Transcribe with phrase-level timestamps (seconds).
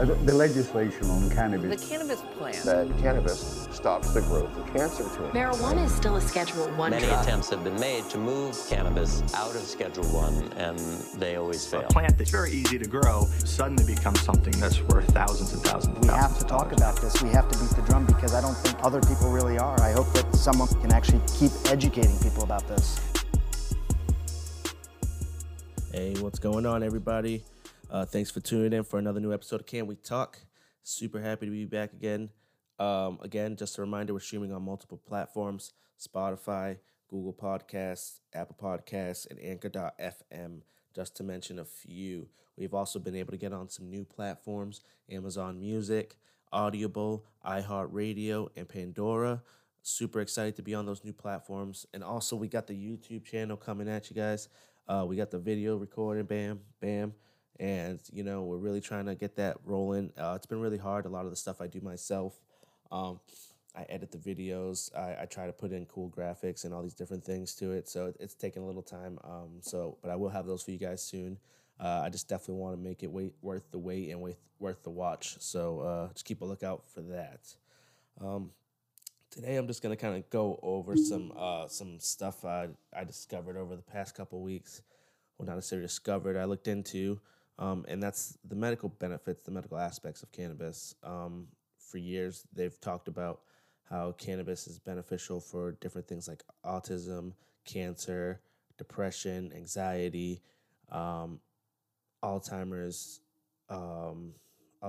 [0.00, 1.80] Uh, The the legislation on cannabis.
[1.82, 2.64] The cannabis, cannabis plant.
[2.64, 5.34] that cannabis stops the growth of cancer tumors.
[5.34, 7.24] Marijuana is still a Schedule One Many drug.
[7.24, 10.78] attempts have been made to move cannabis out of Schedule One, and
[11.20, 11.80] they always fail.
[11.80, 11.90] A fail.
[11.90, 16.02] plant that's very easy to grow suddenly becomes something that's worth thousands and thousands of
[16.02, 16.80] We thousands have to talk dollars.
[16.80, 17.20] about this.
[17.22, 19.80] We have to beat the drum because I don't think other people really are.
[19.80, 23.00] I hope that someone can actually keep educating people about this.
[25.92, 27.42] Hey, what's going on, everybody?
[27.90, 30.40] Uh, thanks for tuning in for another new episode of Can We Talk.
[30.82, 32.28] Super happy to be back again.
[32.78, 36.76] Um, again, just a reminder, we're streaming on multiple platforms Spotify,
[37.08, 40.60] Google Podcasts, Apple Podcasts, and Anchor.fm,
[40.94, 42.28] just to mention a few.
[42.58, 46.18] We've also been able to get on some new platforms Amazon Music,
[46.52, 49.42] Audible, iHeartRadio, and Pandora.
[49.80, 51.86] Super excited to be on those new platforms.
[51.94, 54.50] And also, we got the YouTube channel coming at you guys.
[54.86, 57.14] Uh, we got the video recording, bam, bam.
[57.58, 60.12] And, you know, we're really trying to get that rolling.
[60.16, 61.06] Uh, it's been really hard.
[61.06, 62.40] A lot of the stuff I do myself.
[62.92, 63.20] Um,
[63.76, 64.96] I edit the videos.
[64.96, 67.88] I, I try to put in cool graphics and all these different things to it.
[67.88, 69.18] So it, it's taking a little time.
[69.24, 71.38] Um, so, but I will have those for you guys soon.
[71.80, 74.82] Uh, I just definitely want to make it wait, worth the wait and worth, worth
[74.82, 75.36] the watch.
[75.40, 77.40] So uh, just keep a lookout for that.
[78.20, 78.50] Um,
[79.30, 83.56] today I'm just gonna kind of go over some uh, some stuff I I discovered
[83.56, 84.82] over the past couple weeks.
[85.36, 86.36] Well, not necessarily discovered.
[86.36, 87.20] I looked into,
[87.58, 90.94] um, and that's the medical benefits, the medical aspects of cannabis.
[91.02, 93.40] Um, for years, they've talked about
[93.88, 97.32] how cannabis is beneficial for different things like autism,
[97.64, 98.40] cancer,
[98.76, 100.42] depression, anxiety,
[100.90, 101.40] um,
[102.22, 103.20] Alzheimer's,
[103.68, 104.34] um,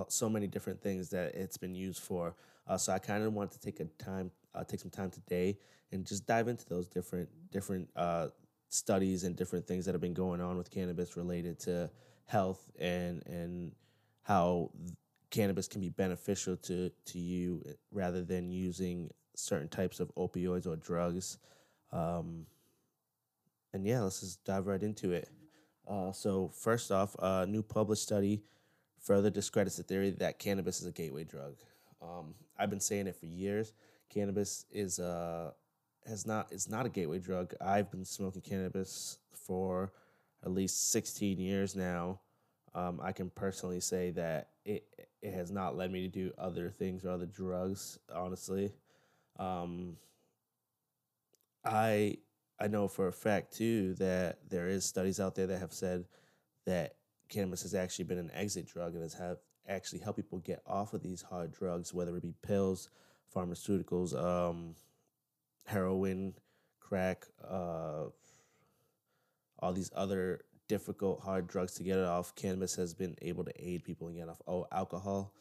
[0.08, 2.36] so many different things that it's been used for.
[2.68, 5.58] Uh, so I kind of want to take a time, uh, take some time today,
[5.92, 8.28] and just dive into those different different uh,
[8.70, 11.90] studies and different things that have been going on with cannabis related to
[12.30, 13.72] health and and
[14.22, 14.70] how
[15.32, 20.76] cannabis can be beneficial to to you rather than using certain types of opioids or
[20.76, 21.38] drugs.
[21.92, 22.46] Um,
[23.74, 25.30] and yeah, let's just dive right into it.
[25.88, 28.44] Uh, so first off, a new published study
[29.02, 31.56] further discredits the theory that cannabis is a gateway drug.
[32.02, 33.74] Um, I've been saying it for years.
[34.10, 35.52] Cannabis is uh
[36.08, 37.54] has not is not a gateway drug.
[37.60, 39.94] I've been smoking cannabis for
[40.44, 42.20] at least 16 years now.
[42.74, 44.84] Um, I can personally say that it
[45.22, 47.98] it has not led me to do other things or other drugs.
[48.14, 48.72] Honestly,
[49.38, 49.98] um,
[51.66, 52.18] I
[52.60, 56.06] I know for a fact too that there is studies out there that have said
[56.66, 56.96] that
[57.30, 60.94] cannabis has actually been an exit drug and has have actually helped people get off
[60.94, 62.90] of these hard drugs, whether it be pills,
[63.34, 64.76] pharmaceuticals, um,
[65.66, 66.34] heroin,
[66.80, 68.06] crack, uh,
[69.60, 72.36] all these other difficult hard drugs to get it off.
[72.36, 74.42] Cannabis has been able to aid people in getting off.
[74.48, 75.34] Oh, alcohol.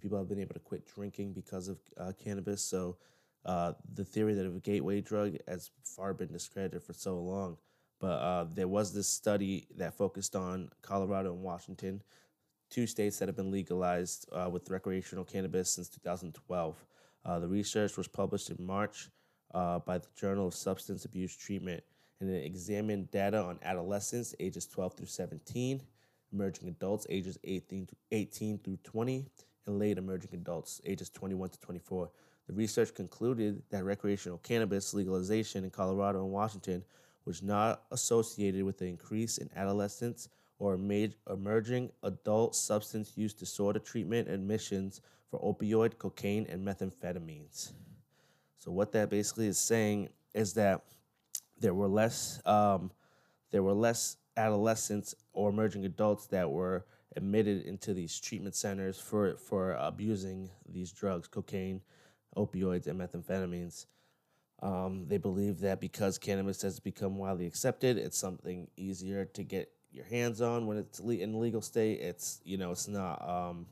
[0.00, 2.62] People have been able to quit drinking because of uh, cannabis.
[2.62, 2.96] So
[3.44, 7.56] uh, the theory that of a gateway drug has far been discredited for so long.
[8.00, 12.00] But uh, there was this study that focused on Colorado and Washington,
[12.70, 16.84] two states that have been legalized uh, with recreational cannabis since 2012.
[17.24, 19.10] Uh, the research was published in March
[19.52, 21.82] uh, by the Journal of Substance Abuse Treatment,
[22.20, 25.80] and it examined data on adolescents ages 12 through 17,
[26.32, 29.26] emerging adults ages 18, to 18 through 20,
[29.66, 32.10] and late emerging adults ages 21 to 24.
[32.46, 36.82] The research concluded that recreational cannabis legalization in Colorado and Washington
[37.24, 44.28] was not associated with an increase in adolescents or emerging adult substance use disorder treatment
[44.28, 47.72] admissions for opioid, cocaine, and methamphetamines.
[48.56, 50.82] So what that basically is saying is that
[51.60, 52.90] there were less um,
[53.50, 56.84] there were less adolescents or emerging adults that were
[57.16, 61.80] admitted into these treatment centers for for abusing these drugs, cocaine,
[62.36, 63.86] opioids, and methamphetamines.
[64.60, 69.70] Um, they believe that because cannabis has become widely accepted, it's something easier to get
[69.92, 72.00] your hands on when it's in legal state.
[72.00, 73.66] It's you know it's not um,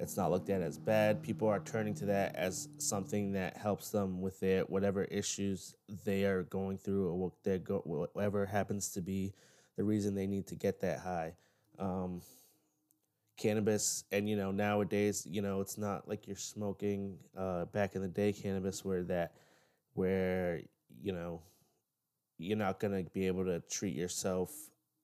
[0.00, 1.22] it's not looked at as bad.
[1.22, 5.74] People are turning to that as something that helps them with their whatever issues
[6.04, 9.32] they are going through or what they're go- whatever happens to be
[9.76, 11.34] the reason they need to get that high.
[11.78, 12.22] Um,
[13.36, 18.02] cannabis and you know nowadays you know it's not like you're smoking uh, back in
[18.02, 19.32] the day cannabis where that
[19.94, 20.60] where
[21.02, 21.42] you know
[22.38, 24.52] you're not going to be able to treat yourself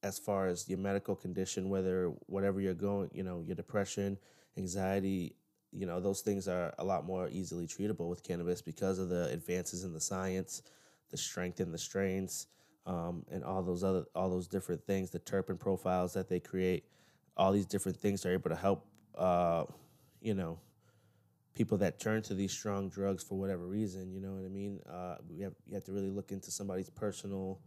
[0.02, 4.16] as far as your medical condition whether whatever you're going you know your depression
[4.56, 5.34] anxiety
[5.72, 9.28] you know those things are a lot more easily treatable with cannabis because of the
[9.28, 10.62] advances in the science
[11.10, 12.46] the strength and the strains
[12.86, 16.84] um, and all those other all those different things the terpene profiles that they create
[17.36, 18.86] all these different things are able to help
[19.16, 19.64] uh,
[20.20, 20.58] you know,
[21.54, 24.12] people that turn to these strong drugs for whatever reason.
[24.12, 24.80] You know what I mean?
[24.90, 27.60] Uh, we have you have to really look into somebody's personal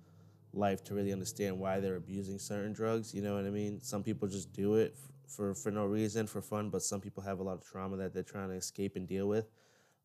[0.53, 3.13] life to really understand why they're abusing certain drugs.
[3.13, 3.81] You know what I mean?
[3.81, 4.95] Some people just do it
[5.27, 8.13] for for no reason, for fun, but some people have a lot of trauma that
[8.13, 9.49] they're trying to escape and deal with.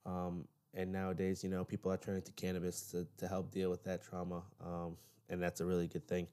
[0.06, 3.84] Um, and nowadays, you know, people are turning to cannabis to, to help deal with
[3.84, 4.96] that trauma, um,
[5.28, 6.26] and that's a really good thing.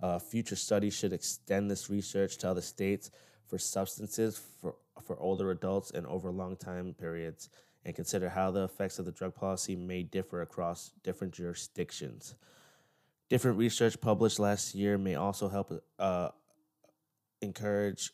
[0.00, 3.10] Uh, future studies should extend this research to other states
[3.46, 7.48] for substances for, for older adults and over long time periods,
[7.84, 12.34] and consider how the effects of the drug policy may differ across different jurisdictions.
[13.28, 16.28] Different research published last year may also help uh,
[17.40, 18.12] encourage,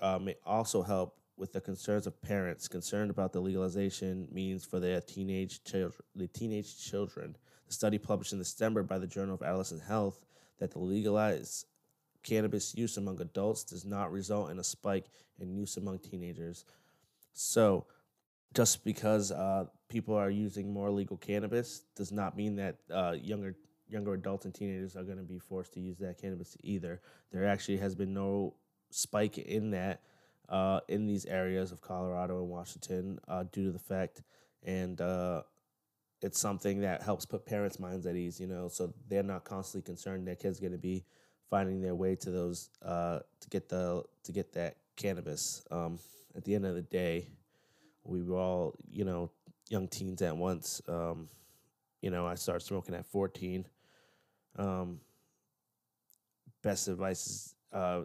[0.00, 4.80] uh, may also help with the concerns of parents concerned about the legalization means for
[4.80, 6.02] their teenage children.
[6.14, 7.36] The teenage children.
[7.66, 10.20] The study published in December by the Journal of Adolescent Health
[10.58, 11.66] that the legalized
[12.22, 15.06] cannabis use among adults does not result in a spike
[15.38, 16.64] in use among teenagers.
[17.32, 17.86] So,
[18.54, 23.54] just because uh, people are using more legal cannabis does not mean that uh, younger
[23.88, 27.00] younger adults and teenagers are going to be forced to use that cannabis either.
[27.30, 28.54] There actually has been no
[28.90, 30.00] spike in that
[30.48, 34.22] uh, in these areas of Colorado and Washington uh, due to the fact,
[34.62, 35.42] and uh,
[36.22, 38.40] it's something that helps put parents' minds at ease.
[38.40, 41.04] You know, so they're not constantly concerned their kids going to be
[41.50, 45.64] finding their way to those uh, to get the to get that cannabis.
[45.70, 45.98] Um,
[46.36, 47.28] at the end of the day,
[48.04, 49.30] we were all you know
[49.68, 50.80] young teens at once.
[50.88, 51.28] Um,
[52.02, 53.66] you know, I started smoking at fourteen.
[54.56, 55.00] Um,
[56.62, 58.02] best advice is, uh,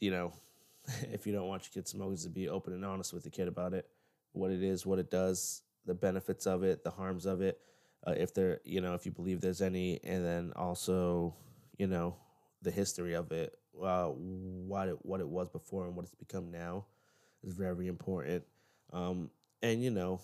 [0.00, 0.32] you know,
[1.12, 3.48] if you don't want your kid smoking, to be open and honest with the kid
[3.48, 3.86] about it,
[4.32, 7.58] what it is, what it does, the benefits of it, the harms of it,
[8.06, 11.34] uh, if there, you know, if you believe there's any, and then also,
[11.78, 12.16] you know,
[12.62, 16.50] the history of it, uh, what it what it was before and what it's become
[16.50, 16.86] now,
[17.42, 18.42] is very important.
[18.92, 19.30] Um,
[19.62, 20.20] and you know,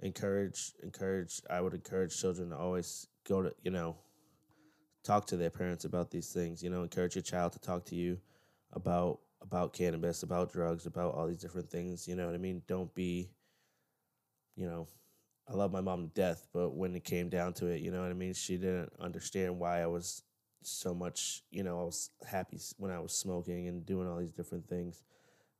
[0.00, 1.40] encourage encourage.
[1.50, 3.96] I would encourage children to always go to you know,
[5.02, 6.62] talk to their parents about these things.
[6.62, 8.18] You know, encourage your child to talk to you
[8.74, 12.08] about about cannabis, about drugs, about all these different things.
[12.08, 12.62] You know what I mean?
[12.66, 13.30] Don't be,
[14.56, 14.88] you know,
[15.48, 18.00] I love my mom to death, but when it came down to it, you know
[18.00, 18.32] what I mean?
[18.32, 20.22] She didn't understand why I was
[20.62, 24.32] so much, you know, I was happy when I was smoking and doing all these
[24.32, 25.02] different things.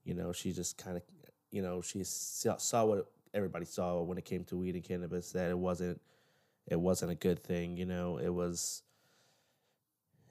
[0.05, 1.03] You know, she just kind of,
[1.51, 5.33] you know, she saw, saw what everybody saw when it came to weed and cannabis
[5.33, 6.01] that it wasn't,
[6.67, 7.77] it wasn't a good thing.
[7.77, 8.84] You know, it was,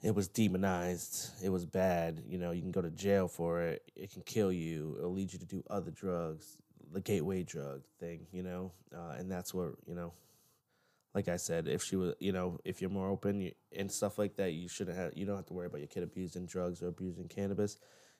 [0.04, 1.30] it was demonized.
[1.42, 2.22] It was bad.
[2.28, 3.90] You know, you can go to jail for it.
[3.96, 4.96] It can kill you.
[4.98, 6.58] It'll lead you to do other drugs,
[6.92, 8.70] the gateway drug thing, you know?
[8.94, 10.12] Uh, and that's what, you know,
[11.14, 14.18] like I said, if she was, you know, if you're more open you, and stuff
[14.18, 16.82] like that, you shouldn't have, you don't have to worry about your kid abusing drugs
[16.82, 17.78] or abusing cannabis.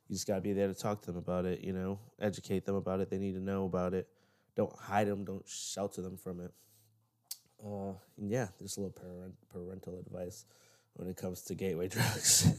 [0.08, 2.64] You just got to be there to talk to them about it, you know, educate
[2.64, 3.10] them about it.
[3.10, 4.08] They need to know about it.
[4.56, 6.52] Don't hide them, don't shelter them from it.
[7.62, 10.46] Uh, yeah, just a little parent, parental advice
[10.94, 12.52] when it comes to gateway drugs.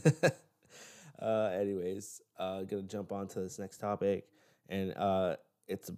[1.22, 4.26] uh, anyways, uh, gonna jump on to this next topic,
[4.68, 5.36] and uh,
[5.66, 5.90] it's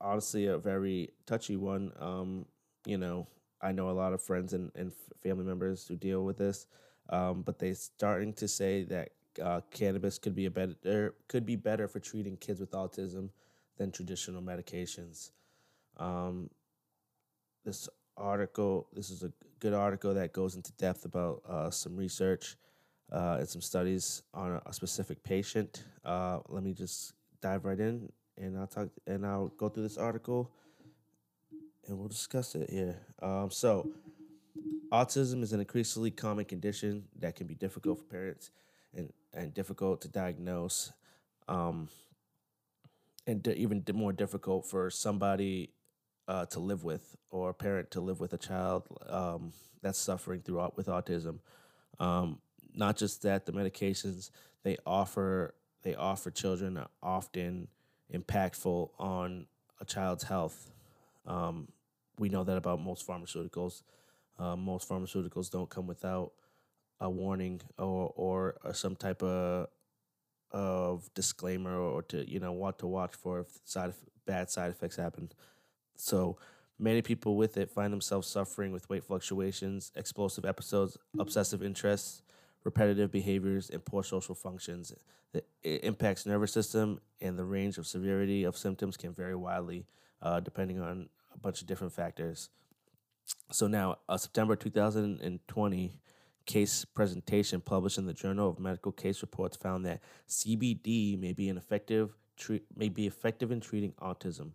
[0.00, 1.92] honestly a very touchy one.
[1.98, 2.46] Um,
[2.86, 3.26] you know,
[3.62, 4.92] I know a lot of friends and, and
[5.22, 6.66] family members who deal with this,
[7.10, 9.10] um, but they starting to say that
[9.42, 13.30] uh, cannabis could be a better could be better for treating kids with autism
[13.76, 15.30] than traditional medications.
[15.96, 16.50] Um,
[17.64, 17.88] this
[18.20, 22.56] article, this is a good article that goes into depth about uh, some research
[23.12, 25.84] uh, and some studies on a, a specific patient.
[26.04, 29.98] Uh, let me just dive right in, and I'll talk and I'll go through this
[29.98, 30.50] article,
[31.86, 32.98] and we'll discuss it here.
[33.22, 33.90] Um, so,
[34.92, 38.50] autism is an increasingly common condition that can be difficult for parents
[38.94, 40.92] and and difficult to diagnose.
[41.48, 41.88] Um,
[43.26, 45.70] and even more difficult for somebody
[46.28, 50.40] uh, to live with or a parent to live with a child um, that's suffering
[50.40, 51.38] through with autism.
[51.98, 52.38] Um,
[52.74, 54.30] not just that, the medications
[54.62, 57.68] they offer they offer children are often
[58.12, 59.46] impactful on
[59.80, 60.70] a child's health.
[61.26, 61.68] Um,
[62.18, 63.82] we know that about most pharmaceuticals.
[64.38, 66.32] Uh, most pharmaceuticals don't come without
[67.00, 69.68] a warning or or, or some type of
[70.52, 73.92] of disclaimer or to you know what to watch for if side
[74.26, 75.30] bad side effects happen.
[76.00, 76.38] So
[76.78, 82.22] many people with it find themselves suffering with weight fluctuations, explosive episodes, obsessive interests,
[82.64, 84.92] repetitive behaviors, and poor social functions.
[85.32, 89.86] It impacts nervous system, and the range of severity of symptoms can vary widely
[90.22, 92.48] uh, depending on a bunch of different factors.
[93.52, 96.00] So now, a September 2020
[96.46, 101.48] case presentation published in the Journal of Medical Case Reports found that CBD may be
[101.48, 102.16] an effective
[102.74, 104.52] may be effective in treating autism.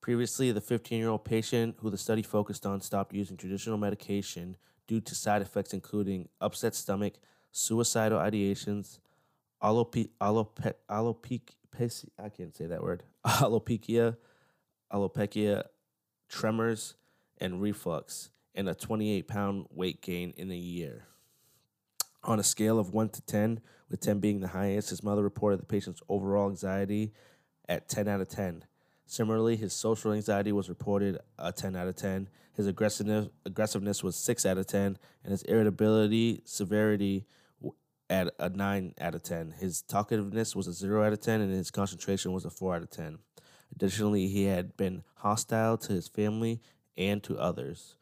[0.00, 4.56] Previously, the 15 year old patient who the study focused on stopped using traditional medication
[4.86, 7.14] due to side effects including upset stomach,
[7.52, 8.98] suicidal ideations,
[9.62, 11.40] alope, alope, alope,
[12.18, 14.16] I can't say that word, alopecia,
[14.92, 15.64] alopecia,
[16.28, 16.94] tremors,
[17.38, 21.06] and reflux, and a 28 pound weight gain in a year.
[22.24, 25.60] On a scale of 1 to 10, with 10 being the highest, his mother reported
[25.60, 27.12] the patient's overall anxiety
[27.68, 28.64] at 10 out of 10.
[29.10, 32.28] Similarly, his social anxiety was reported a 10 out of 10.
[32.54, 37.24] His aggressiveness, aggressiveness was 6 out of 10, and his irritability severity
[38.10, 39.54] at a 9 out of 10.
[39.58, 42.82] His talkativeness was a 0 out of 10, and his concentration was a 4 out
[42.82, 43.18] of 10.
[43.74, 46.60] Additionally, he had been hostile to his family
[46.98, 47.96] and to others.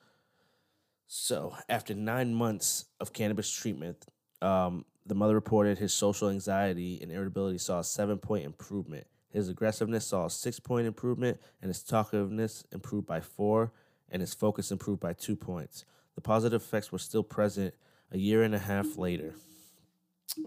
[1.07, 4.07] So, after nine months of cannabis treatment,
[4.43, 9.07] um, the mother reported his social anxiety and irritability saw a seven point improvement.
[9.37, 13.73] His aggressiveness saw a six point improvement, and his talkativeness improved by four,
[14.11, 15.85] and his focus improved by two points.
[16.15, 17.75] The positive effects were still present
[18.11, 19.35] a year and a half later.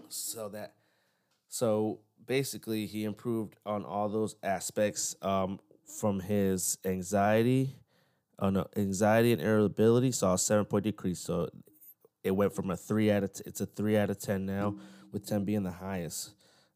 [0.08, 0.74] So that,
[1.48, 7.76] so basically, he improved on all those aspects um, from his anxiety
[8.40, 11.20] oh no, anxiety and irritability saw a seven point decrease.
[11.20, 11.48] So
[12.24, 14.74] it went from a three out of t- it's a three out of ten now,
[15.12, 16.30] with ten being the highest.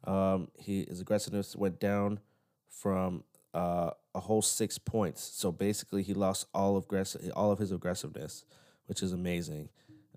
[0.06, 2.20] Um, he his aggressiveness went down
[2.68, 5.23] from uh, a whole six points.
[5.23, 8.44] So basically, he lost all of aggressive all of his aggressiveness,
[8.87, 9.68] which is amazing.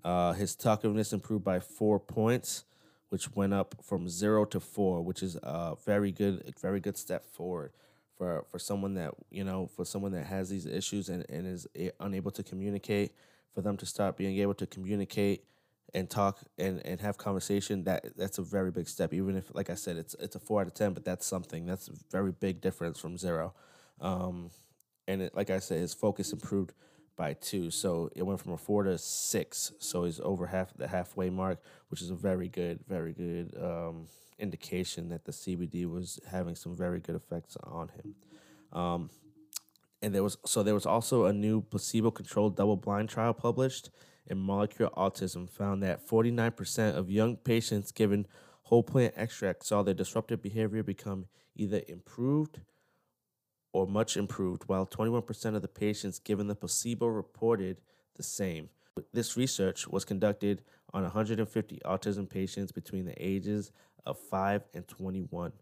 [0.04, 2.64] Uh, his talkativeness improved by four points,
[3.08, 7.24] which went up from zero to four, which is a very good, very good step
[7.24, 7.72] forward
[8.18, 11.66] for for someone that you know for someone that has these issues and, and is
[12.00, 13.12] unable to communicate
[13.54, 15.44] for them to start being able to communicate
[15.94, 19.70] and talk and, and have conversation that that's a very big step even if like
[19.70, 22.32] i said it's it's a four out of ten but that's something that's a very
[22.32, 23.54] big difference from zero
[24.00, 24.50] um,
[25.06, 26.72] and it, like i said his focus improved
[27.16, 30.86] by two so it went from a four to six so he's over half the
[30.86, 34.06] halfway mark which is a very good very good um,
[34.38, 38.14] indication that the CBD was having some very good effects on him.
[38.72, 39.10] Um,
[40.00, 43.90] and there was so there was also a new placebo-controlled double-blind trial published
[44.28, 48.26] in Molecular Autism found that 49% of young patients given
[48.64, 52.60] whole plant extract saw their disruptive behavior become either improved
[53.72, 57.78] or much improved, while 21% of the patients given the placebo reported
[58.16, 58.68] the same.
[59.12, 63.72] This research was conducted on 150 autism patients between the ages
[64.06, 65.52] of 5 and 21.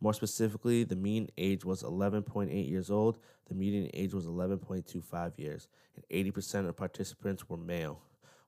[0.00, 5.68] More specifically, the mean age was 11.8 years old, the median age was 11.25 years,
[5.96, 8.00] and 80% of participants were male.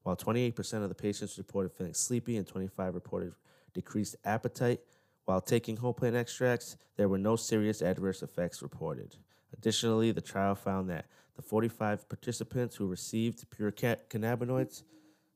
[0.06, 3.32] While 28% of the patients reported feeling sleepy and 25 reported
[3.74, 4.78] decreased appetite,
[5.24, 9.16] while taking whole plant extracts, there were no serious adverse effects reported.
[9.52, 14.84] Additionally, the trial found that the 45 participants who received pure cannabinoids,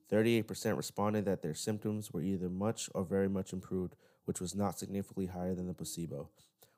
[0.08, 4.78] 38% responded that their symptoms were either much or very much improved, which was not
[4.78, 6.28] significantly higher than the placebo.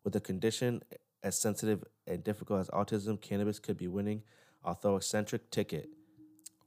[0.02, 0.82] With a condition
[1.22, 4.22] as sensitive and difficult as autism, cannabis could be winning,
[4.64, 5.90] although eccentric ticket.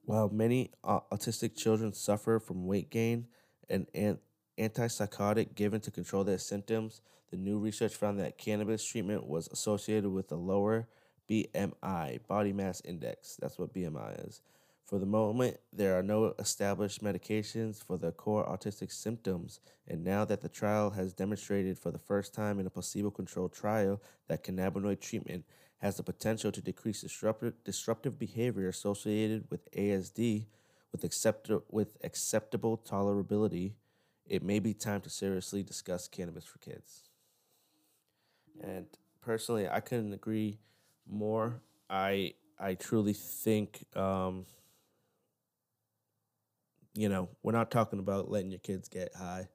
[0.05, 3.25] While many uh, autistic children suffer from weight gain
[3.69, 4.19] and an
[4.59, 10.09] antipsychotic given to control their symptoms, the new research found that cannabis treatment was associated
[10.11, 10.87] with a lower
[11.27, 13.35] BMI, body mass index.
[13.41, 14.41] That's what BMI is.
[14.85, 20.25] For the moment, there are no established medications for the core autistic symptoms, and now
[20.25, 24.43] that the trial has demonstrated for the first time in a placebo controlled trial that
[24.43, 25.43] cannabinoid treatment
[25.85, 30.47] has the potential to decrease disruptive, disruptive behavior associated with ASD
[30.91, 33.73] with, accept, with acceptable tolerability,
[34.25, 37.03] it may be time to seriously discuss cannabis for kids.
[38.63, 38.87] And
[39.21, 40.57] personally, I couldn't agree
[41.07, 41.61] more.
[41.87, 44.47] I I truly think um,
[46.95, 49.49] you know, we're not talking about letting your kids get high,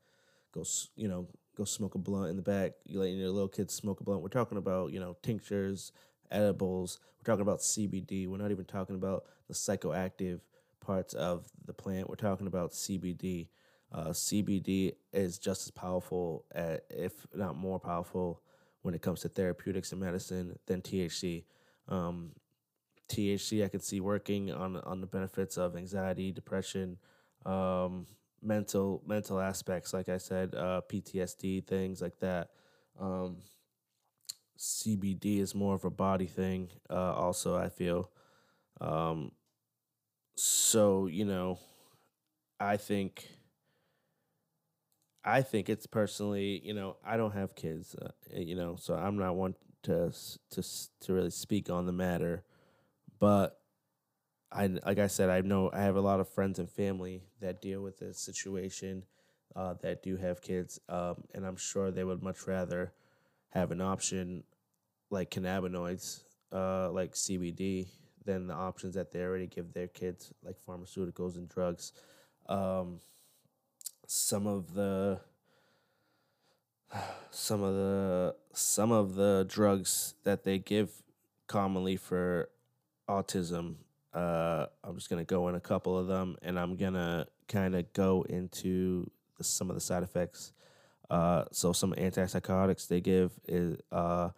[0.53, 0.63] go,
[0.95, 4.01] you know, go smoke a blunt in the back, you letting your little kids smoke
[4.01, 4.23] a blunt.
[4.23, 5.93] We're talking about, you know, tinctures,
[6.31, 6.99] edibles.
[7.19, 8.27] We're talking about CBD.
[8.27, 10.41] We're not even talking about the psychoactive
[10.81, 12.09] parts of the plant.
[12.09, 13.49] We're talking about CBD.
[13.93, 18.41] Uh, CBD is just as powerful, at, if not more powerful,
[18.83, 21.45] when it comes to therapeutics and medicine than THC.
[21.89, 22.31] Um,
[23.09, 26.97] THC I can see working on on the benefits of anxiety, depression,
[27.45, 28.07] um,
[28.41, 32.51] mental mental aspects, like I said, uh, PTSD things like that.
[32.99, 33.39] Um,
[34.61, 36.71] CBD is more of a body thing.
[36.91, 38.11] Uh, also, I feel.
[38.81, 39.33] Um,
[40.37, 41.59] so you know,
[42.61, 43.29] I think.
[45.25, 49.19] I think it's personally, you know, I don't have kids, uh, you know, so I'm
[49.19, 50.13] not one to
[50.51, 50.63] to
[51.01, 52.43] to really speak on the matter,
[53.21, 53.61] but
[54.53, 57.63] I like I said, I know I have a lot of friends and family that
[57.63, 59.05] deal with this situation,
[59.57, 62.93] uh, that do have kids, um, and I'm sure they would much rather
[63.51, 64.45] have an option
[65.11, 67.87] like cannabinoids, uh, like CBD,
[68.25, 71.93] than the options that they already give their kids, like pharmaceuticals and drugs.
[72.49, 73.01] Um,
[74.07, 75.21] some of the
[77.31, 80.91] some of the some of the drugs that they give
[81.47, 82.49] commonly for
[83.09, 83.75] autism
[84.15, 87.93] uh i'm just gonna go in a couple of them and i'm gonna kind of
[87.93, 89.09] go into
[89.41, 90.53] some of the side effects
[91.11, 94.29] uh so some antipsychotics they give is uh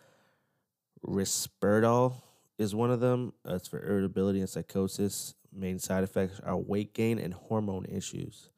[1.07, 2.15] risperidol
[2.59, 7.19] is one of them it's for irritability and psychosis main side effects are weight gain
[7.19, 8.51] and hormone issues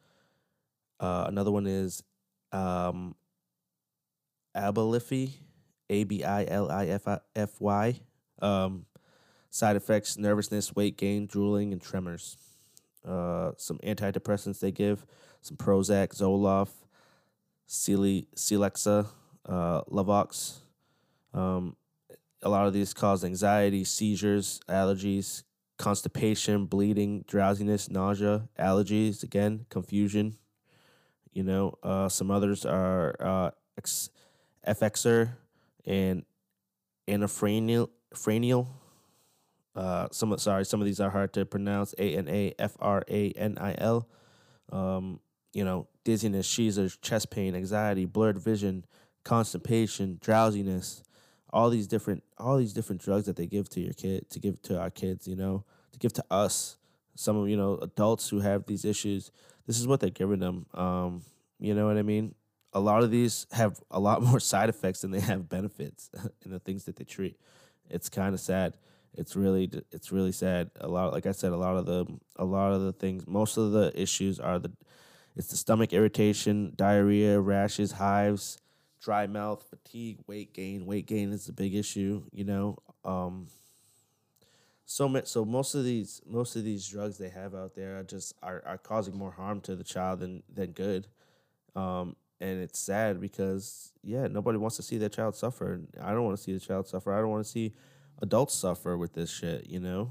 [1.01, 2.03] uh, another one is
[2.53, 3.15] um,
[4.57, 5.33] Abilify,
[5.91, 6.87] A B I L I
[7.35, 8.01] F Y.
[8.41, 8.87] Um,
[9.51, 12.37] side effects: nervousness, weight gain, drooling, and tremors.
[13.07, 15.05] Uh, some antidepressants they give:
[15.41, 16.87] some Prozac, Zoloft,
[17.67, 19.09] Cele- Celexa,
[19.47, 20.61] uh, Luvox.
[21.33, 21.77] Um,
[22.45, 25.43] a lot of these cause anxiety, seizures, allergies,
[25.79, 29.23] constipation, bleeding, drowsiness, nausea, allergies.
[29.23, 30.37] Again, confusion.
[31.33, 33.51] You know, uh, some others are uh,
[35.87, 36.25] and
[37.09, 37.89] anafranial.
[38.15, 38.69] Franial.
[39.75, 41.95] Uh, some sorry, some of these are hard to pronounce.
[41.99, 44.09] A N A F R A N I L.
[44.71, 45.19] Um,
[45.53, 48.85] you know, dizziness, seizures, chest pain, anxiety, blurred vision,
[49.25, 51.03] constipation, drowsiness.
[51.55, 54.61] All these different, all these different drugs that they give to your kid, to give
[54.63, 55.27] to our kids.
[55.27, 56.77] You know, to give to us.
[57.17, 59.31] Some of you know adults who have these issues
[59.67, 60.67] this is what they're giving them.
[60.75, 61.23] Um,
[61.59, 62.35] you know what I mean?
[62.73, 66.11] A lot of these have a lot more side effects than they have benefits
[66.45, 67.39] in the things that they treat.
[67.89, 68.77] It's kind of sad.
[69.17, 70.71] It's really it's really sad.
[70.81, 73.57] A lot, like I said, a lot of the a lot of the things, most
[73.57, 74.73] of the issues are the
[75.37, 78.59] it's the stomach irritation, diarrhea, rashes, hives,
[79.05, 80.87] dry mouth, fatigue, weight gain.
[80.87, 82.23] Weight gain is the big issue.
[82.33, 82.79] You know.
[83.05, 83.49] Um,
[84.87, 88.03] so ma- so most of these most of these drugs they have out there are
[88.03, 91.07] just are, are causing more harm to the child than than good
[91.75, 96.25] um and it's sad because yeah nobody wants to see their child suffer i don't
[96.25, 97.73] want to see the child suffer i don't want to see
[98.21, 100.11] adults suffer with this shit you know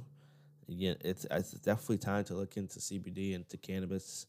[0.68, 4.26] yeah it's it's definitely time to look into cbd into cannabis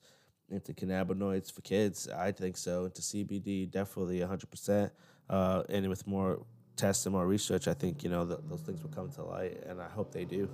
[0.50, 4.90] into cannabinoids for kids i think so into cbd definitely 100%
[5.30, 6.44] uh and with more
[6.76, 9.62] tests and more research, I think you know th- those things will come to light,
[9.66, 10.48] and I hope they do.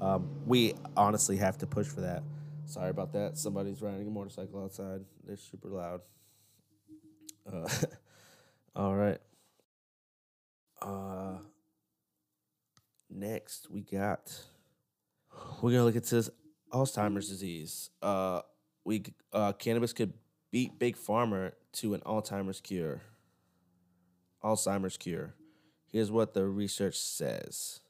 [0.00, 2.22] Um, we honestly have to push for that.
[2.64, 3.36] Sorry about that.
[3.36, 5.00] Somebody's riding a motorcycle outside.
[5.26, 6.00] They're super loud.
[7.50, 7.68] Uh,
[8.76, 9.18] all right.
[10.80, 11.38] Uh,
[13.10, 14.32] next we got.
[15.60, 16.30] We're gonna look into this
[16.72, 17.90] Alzheimer's disease.
[18.02, 18.42] Uh,
[18.90, 20.12] we uh, cannabis could
[20.50, 23.02] beat big pharma to an Alzheimer's cure.
[24.42, 25.34] Alzheimer's cure.
[25.92, 27.80] Here's what the research says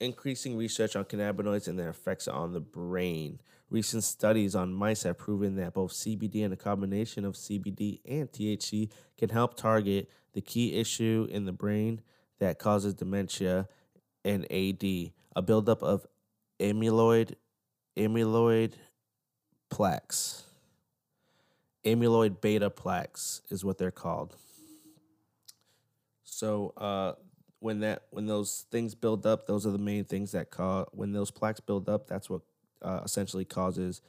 [0.00, 3.40] increasing research on cannabinoids and their effects on the brain.
[3.68, 8.30] Recent studies on mice have proven that both CBD and a combination of CBD and
[8.30, 12.00] THC can help target the key issue in the brain
[12.38, 13.66] that causes dementia
[14.24, 14.84] and AD,
[15.34, 16.06] a buildup of
[16.60, 17.34] amyloid
[17.98, 18.74] amyloid
[19.68, 20.44] plaques.
[21.84, 24.36] Amyloid beta plaques is what they're called.
[26.24, 27.14] So uh,
[27.60, 31.12] when that when those things build up, those are the main things that cause when
[31.12, 32.06] those plaques build up.
[32.06, 32.42] That's what
[32.82, 34.02] uh, essentially causes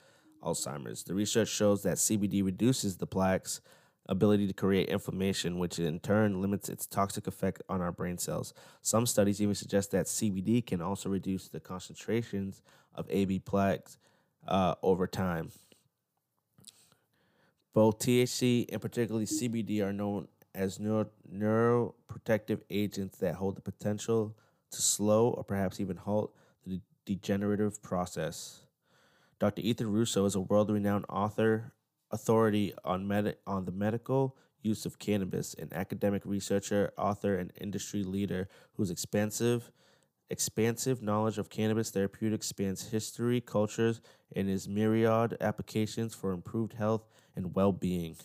[0.43, 1.03] Alzheimer's.
[1.03, 3.61] The research shows that CBD reduces the plaques'
[4.07, 8.53] ability to create inflammation, which in turn limits its toxic effect on our brain cells.
[8.81, 12.61] Some studies even suggest that CBD can also reduce the concentrations
[12.95, 13.97] of AB plaques
[14.49, 15.51] uh, over time.
[17.73, 24.35] Both THC and particularly CBD are known as neuro, neuroprotective agents that hold the potential
[24.71, 26.35] to slow or perhaps even halt
[26.65, 28.63] the degenerative process.
[29.39, 29.61] Dr.
[29.61, 31.73] Ethan Russo is a world renowned author,
[32.11, 38.03] authority on, med- on the medical use of cannabis, an academic researcher, author, and industry
[38.03, 39.71] leader whose expansive,
[40.29, 44.01] expansive knowledge of cannabis therapeutics spans history, cultures,
[44.35, 48.15] and his myriad applications for improved health and well being.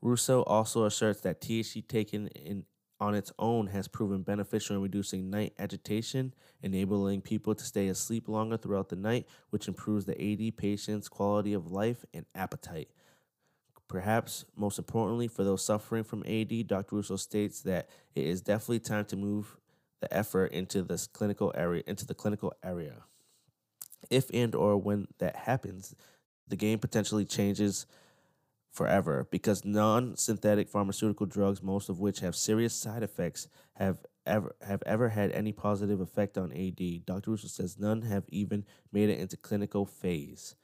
[0.00, 2.64] Russo also asserts that THC taken in
[3.02, 8.28] on its own has proven beneficial in reducing night agitation, enabling people to stay asleep
[8.28, 12.88] longer throughout the night, which improves the AD patient's quality of life and appetite.
[13.88, 16.94] Perhaps most importantly, for those suffering from AD, Dr.
[16.94, 19.56] Russo states that it is definitely time to move
[20.02, 23.04] the effort into this clinical area into the clinical area.
[24.10, 25.94] If and or when that happens,
[26.46, 27.86] the game potentially changes
[28.70, 34.82] forever because non-synthetic pharmaceutical drugs, most of which have serious side effects, have ever have
[34.84, 37.06] ever had any positive effect on AD.
[37.06, 37.30] Dr.
[37.30, 40.56] Russo says none have even made it into clinical phase.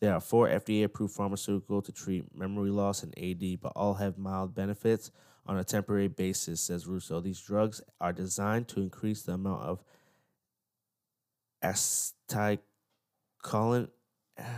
[0.00, 4.54] There are four FDA-approved pharmaceuticals to treat memory loss and AD, but all have mild
[4.54, 5.10] benefits
[5.46, 7.20] on a temporary basis, says Russo.
[7.20, 9.82] These drugs are designed to increase the amount of
[11.62, 13.88] acetylcholine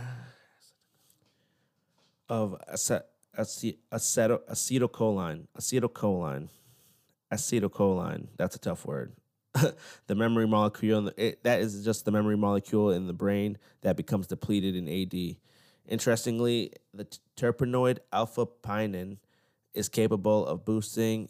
[2.29, 3.03] of acet,
[3.37, 6.49] acet, acetyl, acetylcholine, acetylcholine,
[7.33, 8.27] acetylcholine.
[8.37, 9.13] That's a tough word.
[10.07, 13.97] the memory molecule, the, it, that is just the memory molecule in the brain that
[13.97, 15.37] becomes depleted in AD.
[15.87, 19.17] Interestingly, the terpenoid alpha pinene
[19.73, 21.29] is capable of boosting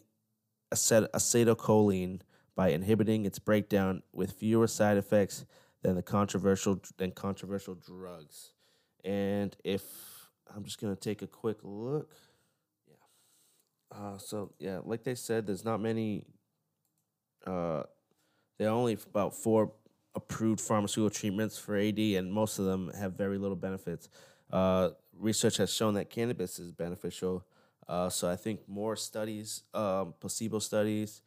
[0.72, 2.20] acet- acetylcholine
[2.54, 5.44] by inhibiting its breakdown with fewer side effects
[5.82, 8.52] than the controversial than controversial drugs.
[9.04, 9.82] And if
[10.54, 12.12] I'm just gonna take a quick look.
[12.86, 13.98] Yeah.
[13.98, 16.24] Uh, so yeah, like they said, there's not many.
[17.46, 17.84] Uh,
[18.58, 19.72] there are only about four
[20.14, 24.08] approved pharmaceutical treatments for AD, and most of them have very little benefits.
[24.52, 27.44] Uh, research has shown that cannabis is beneficial.
[27.90, 31.22] Uh, so I think more studies, um, placebo studies,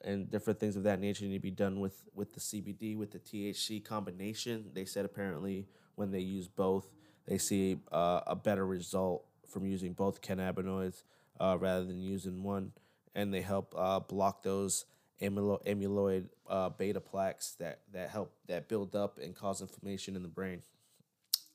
[0.00, 3.10] and different things of that nature need to be done with with the CBD with
[3.10, 4.70] the THC combination.
[4.72, 6.88] They said apparently when they use both,
[7.26, 11.02] they see uh, a better result from using both cannabinoids
[11.40, 12.70] uh, rather than using one,
[13.16, 14.84] and they help uh, block those
[15.20, 20.22] amylo- amyloid uh, beta plaques that that help that build up and cause inflammation in
[20.22, 20.62] the brain.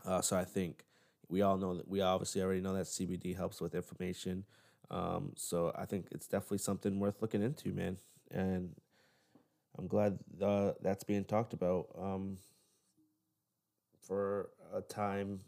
[0.06, 0.84] Uh, so I think
[1.30, 4.44] we all know that we obviously already know that CBD helps with inflammation.
[4.92, 7.98] Um, so I think it's definitely something worth looking into, man.
[8.32, 8.76] And
[9.78, 11.88] I'm glad uh, that's being talked about.
[11.98, 12.38] Um,
[14.02, 15.42] for a time,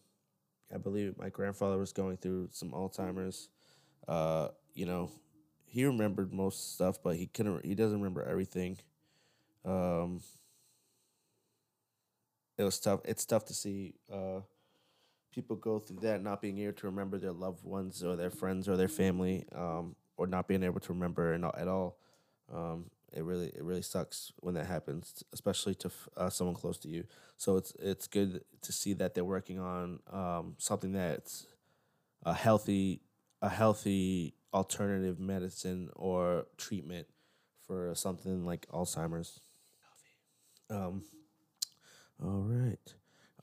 [0.74, 3.50] I believe my grandfather was going through some Alzheimer's.
[4.08, 5.10] Uh, you know,
[5.66, 7.66] he remembered most stuff, but he couldn't.
[7.66, 8.78] He doesn't remember everything.
[9.66, 10.22] Um,
[12.58, 13.02] it was tough.
[13.06, 14.42] It's tough to see uh,
[15.32, 18.68] people go through that, not being able to remember their loved ones or their friends
[18.68, 21.98] or their family, um, or not being able to remember at all.
[22.54, 26.88] Um, it really it really sucks when that happens, especially to uh, someone close to
[26.90, 27.04] you.
[27.38, 31.48] So it's it's good to see that they're working on um, something that's
[32.24, 33.02] a healthy
[33.42, 37.08] a healthy alternative medicine or treatment
[37.66, 39.40] for something like Alzheimer's.
[40.70, 41.04] Um,
[42.24, 42.94] all right.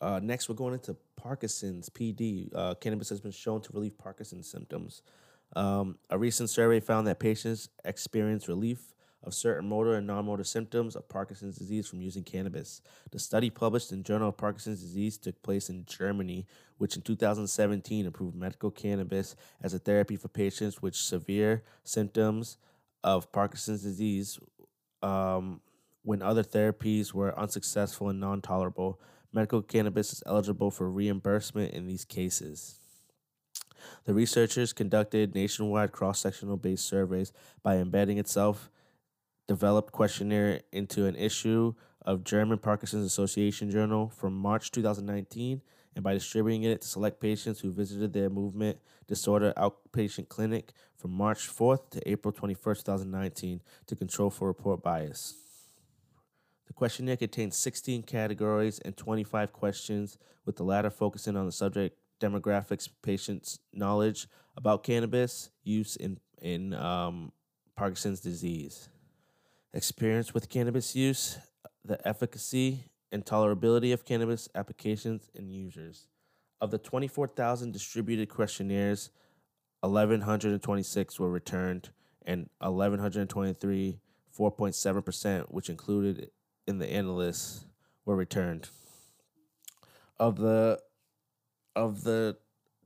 [0.00, 2.48] Uh, next, we're going into Parkinson's PD.
[2.54, 5.02] Uh, cannabis has been shown to relieve Parkinson's symptoms.
[5.56, 10.94] Um, a recent survey found that patients experience relief of certain motor and non-motor symptoms
[10.94, 12.80] of Parkinson's disease from using cannabis.
[13.10, 18.06] The study published in Journal of Parkinson's Disease took place in Germany, which in 2017
[18.06, 22.58] approved medical cannabis as a therapy for patients with severe symptoms
[23.02, 24.38] of Parkinson's disease
[25.02, 25.60] um,
[26.02, 29.00] when other therapies were unsuccessful and non-tolerable.
[29.32, 32.80] Medical cannabis is eligible for reimbursement in these cases.
[34.04, 38.70] The researchers conducted nationwide cross sectional based surveys by embedding itself
[39.46, 45.62] developed questionnaire into an issue of German Parkinson's Association Journal from March 2019
[45.94, 51.10] and by distributing it to select patients who visited their movement disorder outpatient clinic from
[51.10, 55.47] March 4th to April 21st, 2019 to control for report bias.
[56.68, 61.98] The questionnaire contains 16 categories and 25 questions, with the latter focusing on the subject
[62.20, 67.32] demographics, patients' knowledge about cannabis use in, in um,
[67.76, 68.88] Parkinson's disease
[69.72, 71.38] experience with cannabis use,
[71.84, 76.08] the efficacy and tolerability of cannabis applications and users.
[76.60, 79.10] Of the 24,000 distributed questionnaires,
[79.80, 81.90] 1,126 were returned,
[82.26, 84.00] and 1,123,
[84.36, 86.30] 4.7%, which included
[86.68, 87.64] in the analysts,
[88.04, 88.68] were returned.
[90.20, 90.78] Of the
[91.74, 92.36] of the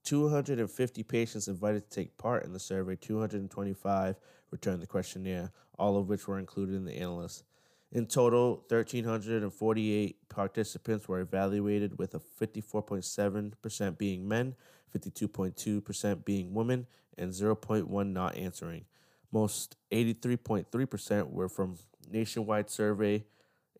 [0.04, 4.16] 250 patients invited to take part in the survey, 225
[4.50, 7.44] returned the questionnaire, all of which were included in the analyst.
[7.90, 14.54] In total, 1,348 participants were evaluated, with a 54.7% being men,
[14.96, 16.86] 52.2% being women,
[17.18, 18.84] and 0.1 not answering.
[19.30, 21.78] Most 83.3% were from
[22.10, 23.24] nationwide survey,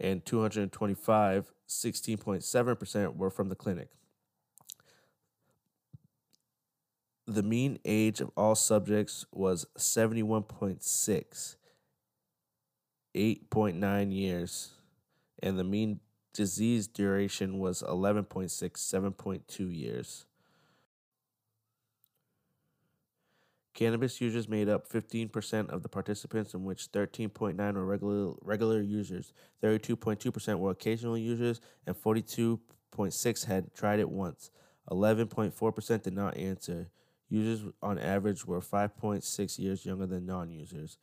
[0.01, 3.89] and 225, 16.7% were from the clinic.
[7.27, 11.57] The mean age of all subjects was 71.6,
[13.15, 14.71] 8.9 years,
[15.43, 16.01] and the mean
[16.35, 20.27] disease duration was 11.6, 7.2 years.
[23.75, 29.33] Cannabis users made up 15% of the participants, in which 13.9 were regular, regular users,
[29.63, 34.51] 32.2% were occasional users, and 42.6 had tried it once.
[34.91, 36.91] 11.4% did not answer.
[37.31, 40.99] Users on average were 5.6 years younger than non users.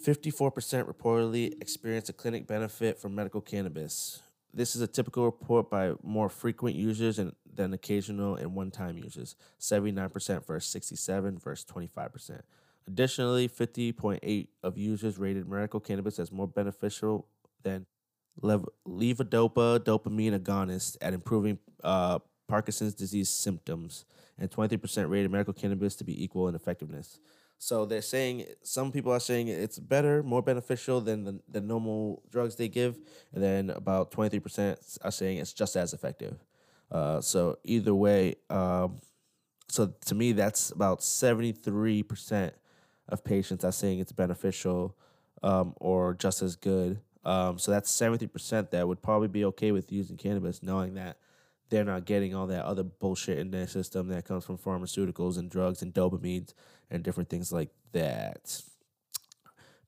[0.00, 0.52] 54%
[0.84, 4.22] reportedly experienced a clinic benefit from medical cannabis.
[4.56, 8.96] This is a typical report by more frequent users and, than occasional and one time
[8.96, 12.40] users 79% versus 67 versus 25%.
[12.88, 17.26] Additionally, 50.8 of users rated medical cannabis as more beneficial
[17.64, 17.84] than
[18.40, 24.06] lev- levodopa dopamine agonist at improving uh, Parkinson's disease symptoms,
[24.38, 27.18] and 23% rated medical cannabis to be equal in effectiveness.
[27.58, 32.22] So they're saying some people are saying it's better, more beneficial than the, the normal
[32.30, 32.98] drugs they give,
[33.32, 36.36] and then about 23% are saying it's just as effective.
[36.90, 39.00] Uh, so either way, um,
[39.68, 42.52] so to me, that's about 73%
[43.08, 44.96] of patients are saying it's beneficial
[45.42, 47.00] um, or just as good.
[47.24, 51.16] Um, so that's 73% that would probably be okay with using cannabis, knowing that
[51.68, 55.50] they're not getting all that other bullshit in their system that comes from pharmaceuticals and
[55.50, 56.52] drugs and dopamines
[56.90, 58.62] and different things like that.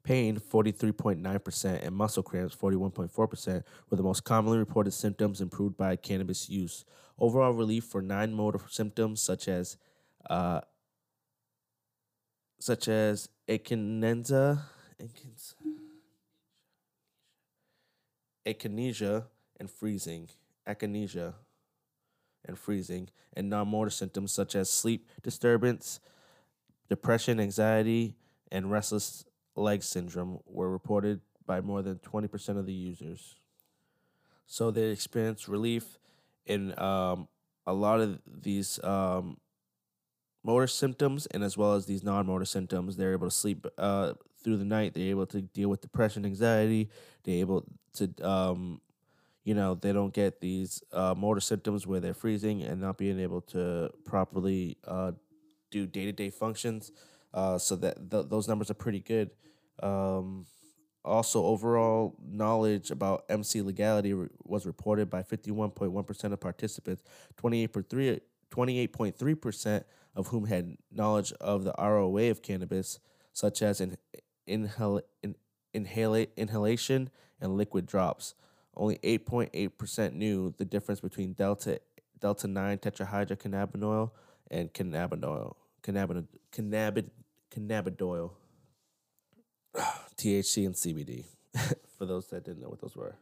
[0.03, 6.49] Pain, 43.9%, and muscle cramps, 41.4%, were the most commonly reported symptoms improved by cannabis
[6.49, 6.85] use.
[7.19, 9.77] Overall relief for nine motor symptoms, such as
[10.31, 10.61] uh,
[12.61, 14.61] such as echinenza,
[18.47, 19.25] echinacea,
[19.61, 20.29] and freezing,
[20.67, 21.35] echinacea,
[22.45, 26.01] and freezing, and non motor symptoms such as sleep disturbance,
[26.89, 28.17] depression, anxiety,
[28.51, 29.25] and restless
[29.55, 33.37] leg syndrome were reported by more than 20% of the users.
[34.47, 35.99] So they experienced relief
[36.47, 37.29] in um,
[37.67, 39.39] a lot of these um,
[40.43, 42.97] motor symptoms and as well as these non motor symptoms.
[42.97, 46.89] They're able to sleep uh, through the night, they're able to deal with depression, anxiety,
[47.25, 48.81] they're able to um,
[49.45, 53.19] you know they don't get these uh, motor symptoms where they're freezing and not being
[53.19, 55.13] able to properly uh,
[55.71, 56.91] do day-to-day functions
[57.35, 59.31] uh, so that th- those numbers are pretty good.
[59.83, 60.47] Um,
[61.05, 67.05] also overall knowledge about mc legality re- was reported by 51.1% of participants
[67.41, 72.99] 28.3% of whom had knowledge of the roa of cannabis
[73.33, 73.97] such as in,
[74.49, 75.37] inhal- in,
[75.75, 78.35] inhala- inhalation and liquid drops.
[78.77, 81.81] Only 8.8% knew the difference between delta
[82.21, 84.11] delta 9 tetrahydrocannabinol
[84.51, 87.11] and cannabinol, cannabinol, cannabid,
[87.51, 88.31] cannabidiol,
[90.17, 91.25] THC and CBD.
[91.99, 93.17] For those that didn't know what those were.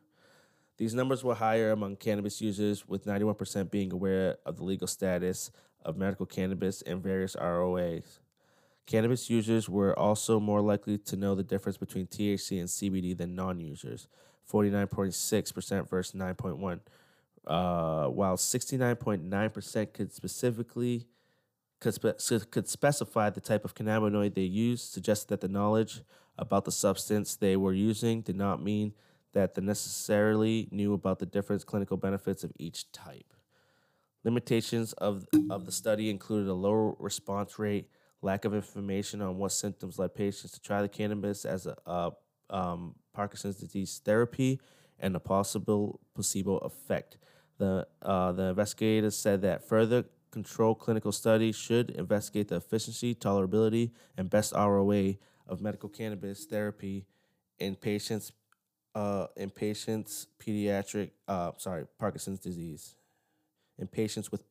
[0.77, 5.51] These numbers were higher among cannabis users, with 91% being aware of the legal status
[5.83, 8.21] of medical cannabis and various ROAs.
[8.85, 13.35] Cannabis users were also more likely to know the difference between THC and CBD than
[13.35, 14.07] non users,
[14.51, 16.81] 49.6% versus 9.1
[17.47, 21.07] uh, while 69.9% could specifically
[21.81, 26.03] could, spe- could specify the type of cannabinoid they used, suggested that the knowledge
[26.39, 28.93] about the substance they were using did not mean
[29.33, 33.35] that they necessarily knew about the different clinical benefits of each type.
[34.25, 37.89] Limitations of, of the study included a low response rate,
[38.23, 42.11] lack of information on what symptoms led patients to try the cannabis as a, a
[42.51, 44.61] um, Parkinson's disease therapy,
[44.99, 47.19] and a possible placebo effect.
[47.59, 53.91] The, uh, the investigators said that further controlled clinical studies should investigate the efficiency, tolerability,
[54.17, 55.15] and best ROA
[55.49, 57.07] of medical cannabis therapy
[57.59, 58.33] in patients
[58.95, 62.97] uh, in patients pediatric uh, sorry Parkinson's disease
[63.79, 64.43] in patients with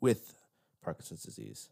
[0.00, 0.34] with
[0.82, 1.68] Parkinson's disease.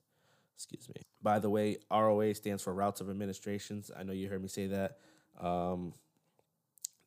[0.54, 1.02] Excuse me.
[1.22, 3.90] By the way, ROA stands for routes of administrations.
[3.96, 4.98] I know you heard me say that.
[5.38, 5.92] Um,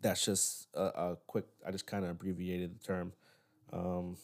[0.01, 1.45] that's just a, a, quick.
[1.65, 3.11] I just kind of abbreviated the term.
[3.73, 4.17] Um,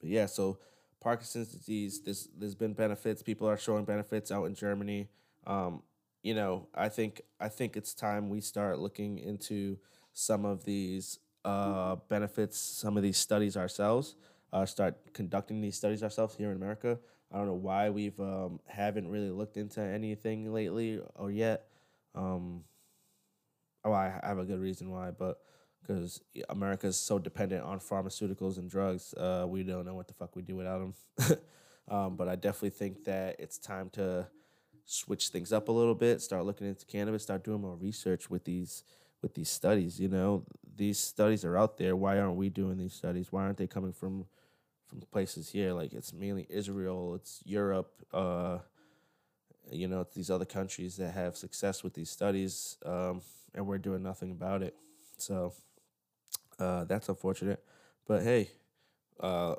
[0.00, 0.58] but yeah, so
[1.02, 2.00] Parkinson's disease.
[2.00, 3.22] There's there's been benefits.
[3.22, 5.08] People are showing benefits out in Germany.
[5.46, 5.82] Um,
[6.22, 9.78] you know, I think I think it's time we start looking into
[10.12, 14.14] some of these uh, benefits, some of these studies ourselves.
[14.52, 16.98] Uh, start conducting these studies ourselves here in America.
[17.32, 21.68] I don't know why we've um, haven't really looked into anything lately or yet.
[22.14, 22.64] Um,
[23.84, 25.40] oh, I have a good reason why, but
[25.82, 30.14] because America is so dependent on pharmaceuticals and drugs, uh, we don't know what the
[30.14, 31.38] fuck we do without them.
[31.88, 34.26] um, but I definitely think that it's time to
[34.84, 38.44] switch things up a little bit, start looking into cannabis, start doing more research with
[38.44, 38.84] these
[39.22, 40.00] with these studies.
[40.00, 40.44] You know,
[40.76, 41.94] these studies are out there.
[41.96, 43.30] Why aren't we doing these studies?
[43.30, 44.26] Why aren't they coming from
[44.86, 45.72] from places here?
[45.72, 48.58] Like it's mainly Israel, it's Europe, uh,
[49.70, 53.22] you know, it's these other countries that have success with these studies, um,
[53.54, 54.76] and we're doing nothing about it.
[55.18, 55.52] So
[56.62, 57.62] uh, that's unfortunate.
[58.06, 58.50] But hey,
[59.20, 59.56] uh,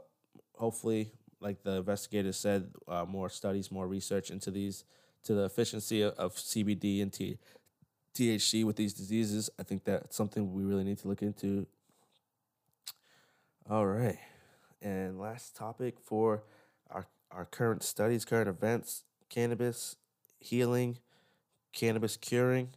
[0.55, 4.85] hopefully, like the investigators said, uh, more studies, more research into these
[5.23, 7.37] to the efficiency of, of CBD and T-
[8.13, 9.49] THC with these diseases.
[9.59, 11.65] I think that's something we really need to look into.
[13.69, 14.17] All right.
[14.81, 16.43] And last topic for
[16.91, 19.95] our, our current studies, current events cannabis
[20.39, 20.99] healing,
[21.71, 22.69] cannabis curing.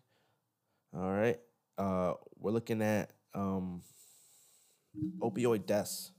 [0.97, 1.39] All right.
[1.77, 3.83] Uh, we're looking at um,
[5.21, 6.13] opioid deaths.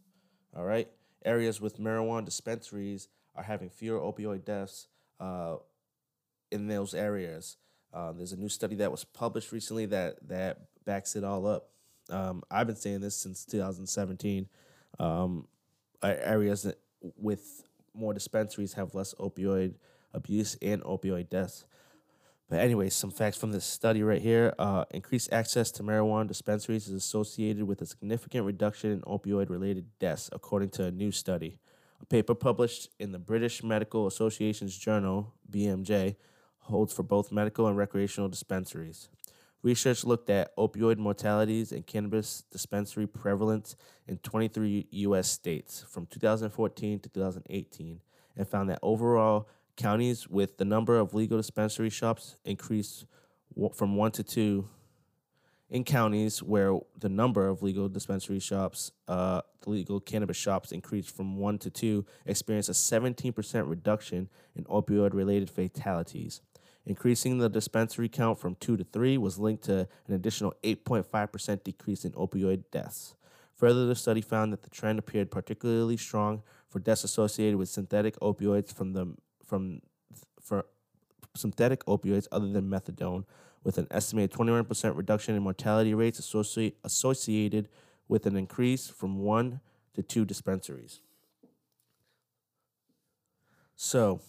[0.56, 0.90] All right.
[1.26, 4.88] Areas with marijuana dispensaries are having fewer opioid deaths
[5.20, 5.58] uh,
[6.52, 7.58] in those areas.
[7.94, 11.70] Uh, there's a new study that was published recently that that backs it all up.
[12.10, 14.48] Um, I've been saying this since 2017.
[15.00, 15.48] Um,
[16.04, 16.72] areas
[17.18, 17.64] with
[17.94, 19.76] more dispensaries have less opioid
[20.14, 21.66] abuse and opioid deaths.
[22.50, 24.54] But anyway, some facts from this study right here.
[24.58, 30.30] Uh, increased access to marijuana dispensaries is associated with a significant reduction in opioid-related deaths,
[30.32, 31.60] according to a new study.
[32.02, 36.16] A paper published in the British Medical Association's journal, BMJ,
[36.60, 39.10] holds for both medical and recreational dispensaries.
[39.64, 43.76] Research looked at opioid mortalities and cannabis dispensary prevalence
[44.08, 45.30] in 23 U.S.
[45.30, 48.00] states from 2014 to 2018
[48.38, 53.06] and found that overall counties with the number of legal dispensary shops increased
[53.74, 54.68] from one to two
[55.70, 61.38] in counties where the number of legal dispensary shops, uh, legal cannabis shops increased from
[61.38, 66.42] one to two, experienced a 17% reduction in opioid related fatalities.
[66.86, 72.06] Increasing the dispensary count from two to three was linked to an additional 8.5% decrease
[72.06, 73.16] in opioid deaths.
[73.56, 78.18] Further, the study found that the trend appeared particularly strong for deaths associated with synthetic
[78.22, 79.16] opioids from the
[79.48, 79.82] from
[80.42, 80.66] for
[81.36, 83.26] synthetic opioids other than methadone,
[83.64, 87.68] with an estimated 21% reduction in mortality rates associate, associated
[88.08, 89.60] with an increase from one
[89.94, 91.02] to two dispensaries.
[93.76, 94.22] So,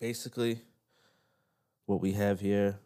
[0.00, 0.60] basically,
[1.86, 2.78] what we have here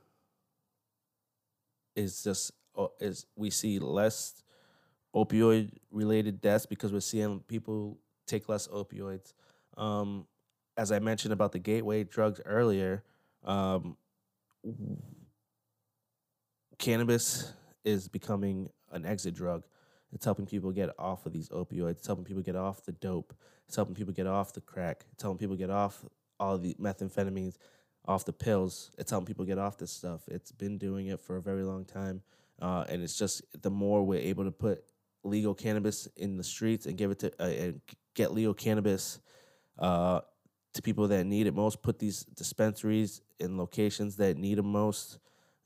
[1.94, 4.42] is just uh, is we see less
[5.14, 9.32] opioid related deaths because we're seeing people take less opioids.
[9.78, 10.26] Um,
[10.76, 13.02] as I mentioned about the gateway drugs earlier,
[13.44, 13.96] um,
[16.78, 17.52] cannabis
[17.84, 19.64] is becoming an exit drug.
[20.12, 21.98] It's helping people get off of these opioids.
[21.98, 23.34] It's helping people get off the dope.
[23.66, 25.04] It's helping people get off the crack.
[25.12, 26.04] It's helping people get off
[26.38, 27.56] all the methamphetamines,
[28.06, 28.90] off the pills.
[28.98, 30.22] It's helping people get off this stuff.
[30.28, 32.22] It's been doing it for a very long time.
[32.60, 34.84] Uh, and it's just the more we're able to put
[35.24, 37.80] legal cannabis in the streets and give it to uh, and
[38.14, 39.18] get legal cannabis
[39.78, 40.20] uh,
[40.76, 41.82] to people that need it most.
[41.82, 45.18] Put these dispensaries in locations that need them most.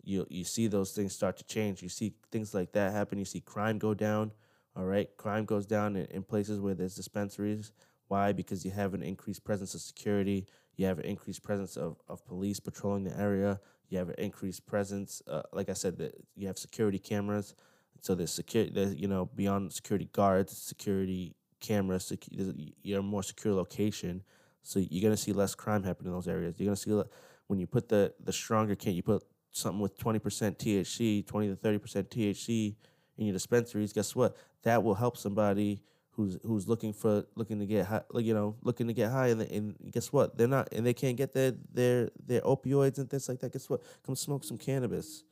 [0.03, 1.83] You you see those things start to change.
[1.83, 3.18] You see things like that happen.
[3.18, 4.33] You see crime go down.
[4.77, 7.73] All right, crime goes down in, in places where there's dispensaries.
[8.09, 8.33] Why?
[8.33, 10.46] Because you have an increased presence of security.
[10.77, 13.61] You have an increased presence of, of police patrolling the area.
[13.88, 15.23] You have an increased presence.
[15.27, 17.55] Uh, like I said, that you have security cameras.
[18.01, 18.73] So there's security.
[18.75, 22.11] There's you know beyond security guards, security cameras.
[22.11, 24.23] Secu- you're a more secure location.
[24.62, 26.55] So you're gonna see less crime happen in those areas.
[26.59, 27.03] You're gonna see
[27.46, 31.57] when you put the the stronger can you put something with 20% THC, 20 to
[31.57, 32.77] 30% THC
[33.18, 33.92] in your dispensaries.
[33.92, 34.37] Guess what?
[34.62, 38.87] That will help somebody who's who's looking for looking to get high, you know, looking
[38.88, 40.37] to get high, and, and guess what?
[40.37, 43.53] They're not, and they can't get their their their opioids and things like that.
[43.53, 43.83] Guess what?
[44.05, 45.25] Come smoke some cannabis.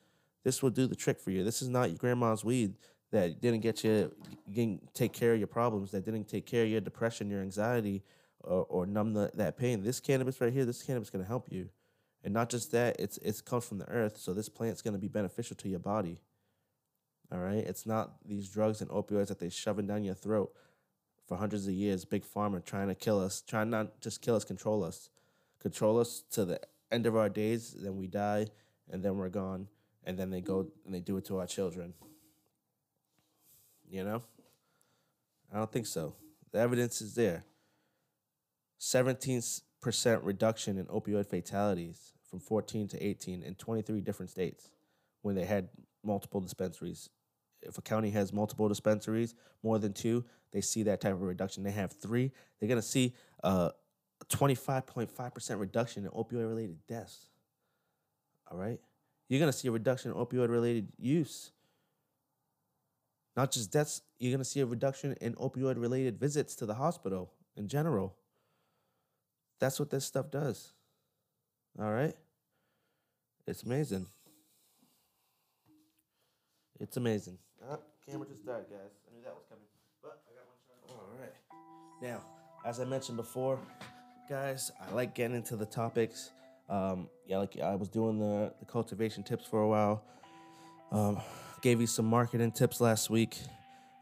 [0.44, 1.44] This will do the trick for you.
[1.44, 2.74] This is not your grandma's weed
[3.10, 4.12] that didn't get you,
[4.50, 8.02] didn't take care of your problems, that didn't take care of your depression, your anxiety,
[8.40, 9.82] or, or numb the, that pain.
[9.82, 11.68] This cannabis right here, this cannabis is going to help you.
[12.24, 15.00] And not just that, it's it's comes from the earth, so this plant's going to
[15.00, 16.18] be beneficial to your body.
[17.30, 20.52] All right, it's not these drugs and opioids that they shoving down your throat
[21.26, 22.04] for hundreds of years.
[22.04, 25.10] Big pharma trying to kill us, trying not just kill us, control us,
[25.60, 26.60] control us to the
[26.90, 27.76] end of our days.
[27.78, 28.46] Then we die,
[28.90, 29.68] and then we're gone,
[30.04, 31.94] and then they go and they do it to our children.
[33.88, 34.22] You know,
[35.52, 36.14] I don't think so.
[36.50, 37.44] The evidence is there.
[38.80, 39.62] 17%
[40.22, 44.70] reduction in opioid fatalities from 14 to 18 in 23 different states
[45.22, 45.68] when they had
[46.04, 47.10] multiple dispensaries.
[47.62, 51.64] If a county has multiple dispensaries, more than two, they see that type of reduction.
[51.64, 53.70] They have three, they're going to see uh,
[54.20, 57.26] a 25.5% reduction in opioid related deaths.
[58.50, 58.78] All right?
[59.28, 61.50] You're going to see a reduction in opioid related use.
[63.36, 66.74] Not just deaths, you're going to see a reduction in opioid related visits to the
[66.74, 68.16] hospital in general.
[69.58, 70.72] That's what this stuff does.
[71.78, 72.14] All right?
[73.46, 74.06] It's amazing.
[76.80, 77.38] It's amazing.
[77.68, 77.78] Oh,
[78.08, 78.92] camera just died, guys.
[79.08, 79.64] I knew that was coming.
[80.02, 80.96] But I got one shot.
[80.96, 81.32] All right.
[82.00, 82.24] Now,
[82.64, 83.58] as I mentioned before,
[84.28, 86.30] guys, I like getting into the topics.
[86.68, 90.04] Um, yeah, like I was doing the, the cultivation tips for a while.
[90.92, 91.20] Um,
[91.62, 93.38] gave you some marketing tips last week.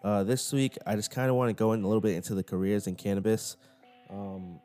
[0.04, 2.34] Uh, this week, I just kind of want to go in a little bit into
[2.34, 3.56] the careers in cannabis,
[4.10, 4.60] um,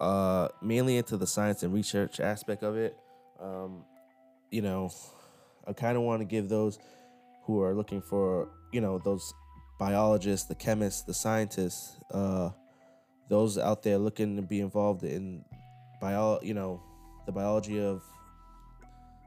[0.00, 2.96] uh, mainly into the science and research aspect of it.
[3.40, 3.84] Um,
[4.50, 4.90] you know,
[5.66, 6.78] I kind of want to give those
[7.44, 9.32] who are looking for, you know, those
[9.78, 12.50] biologists, the chemists, the scientists, uh,
[13.28, 15.44] those out there looking to be involved in
[16.00, 16.82] bio, you know,
[17.26, 18.02] the biology of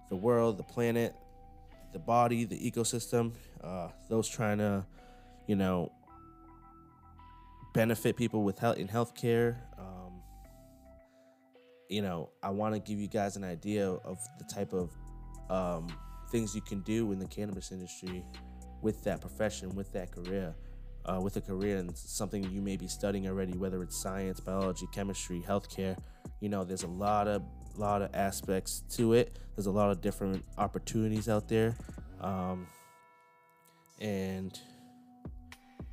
[0.09, 1.15] the world, the planet,
[1.93, 3.31] the body, the ecosystem,
[3.63, 4.85] uh, those trying to,
[5.47, 5.91] you know,
[7.73, 9.57] benefit people with health in healthcare.
[11.93, 14.89] You know, I want to give you guys an idea of the type of
[15.51, 15.95] um,
[16.31, 18.25] things you can do in the cannabis industry
[18.81, 20.55] with that profession, with that career,
[21.05, 24.87] uh, with a career and something you may be studying already, whether it's science, biology,
[24.91, 25.95] chemistry, healthcare.
[26.39, 27.43] You know, there's a lot of
[27.75, 29.37] lot of aspects to it.
[29.55, 31.75] There's a lot of different opportunities out there,
[32.21, 32.65] um,
[34.01, 34.59] and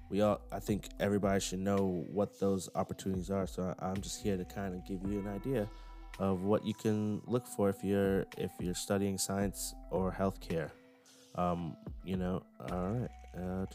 [0.08, 0.40] we all.
[0.50, 3.46] I think everybody should know what those opportunities are.
[3.46, 5.68] So I'm just here to kind of give you an idea
[6.20, 10.70] of what you can look for if you're if you're studying science or healthcare.
[11.34, 13.10] Um, you know, all right.
[13.34, 13.66] Uh,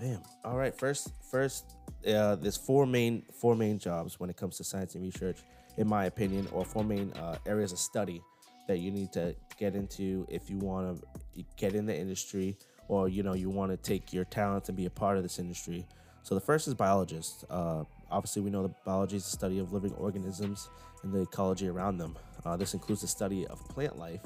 [0.00, 0.20] Bam.
[0.44, 0.76] All right.
[0.76, 1.76] First, first,
[2.06, 5.38] uh, there's four main four main jobs when it comes to science and research,
[5.76, 8.20] in my opinion, or four main uh, areas of study
[8.66, 11.00] that you need to get into if you want
[11.36, 12.56] to get in the industry,
[12.88, 15.38] or you know you want to take your talents and be a part of this
[15.38, 15.86] industry.
[16.24, 17.44] So the first is biologist.
[17.48, 17.84] Uh,
[18.14, 20.70] obviously, we know that biology is the study of living organisms
[21.02, 22.16] and the ecology around them.
[22.44, 24.20] Uh, this includes the study of plant life.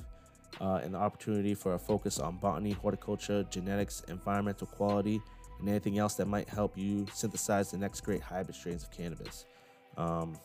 [0.60, 5.20] Uh, and the opportunity for a focus on botany, horticulture, genetics, environmental quality,
[5.60, 9.44] and anything else that might help you synthesize the next great hybrid strains of cannabis.
[9.96, 10.36] Um,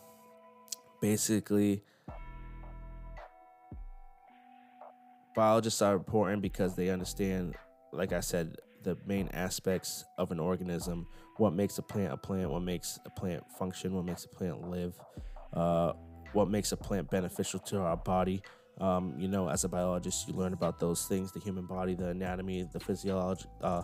[1.01, 1.81] basically,
[5.35, 7.55] biologists are important because they understand,
[7.91, 11.07] like I said, the main aspects of an organism
[11.37, 14.69] what makes a plant a plant, what makes a plant function, what makes a plant
[14.69, 14.93] live,
[15.53, 15.93] uh,
[16.33, 18.41] what makes a plant beneficial to our body.
[18.79, 22.09] Um, you know, as a biologist, you learn about those things the human body, the
[22.09, 23.45] anatomy, the physiology.
[23.61, 23.83] Uh,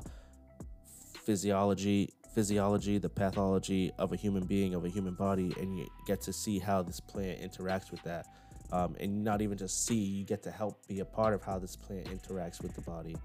[1.26, 6.22] physiology physiology the pathology of a human being of a human body and you get
[6.22, 8.26] to see how this plant interacts with that
[8.72, 11.58] um, and not even just see you get to help be a part of how
[11.58, 13.16] this plant interacts with the body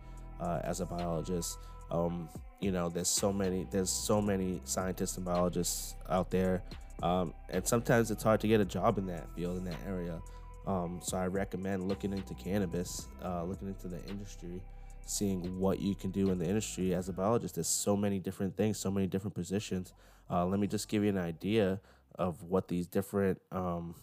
[0.41, 1.59] uh, as a biologist
[1.91, 2.28] um,
[2.61, 6.62] you know there's so many there's so many scientists and biologists out there
[7.03, 10.20] um, and sometimes it's hard to get a job in that field in that area
[10.66, 14.61] um, so i recommend looking into cannabis uh, looking into the industry
[15.07, 17.57] seeing what you can do in the industry as a biologist.
[17.57, 19.93] There's so many different things, so many different positions.
[20.30, 21.80] Uh, let me just give you an idea
[22.14, 23.95] of what these different um,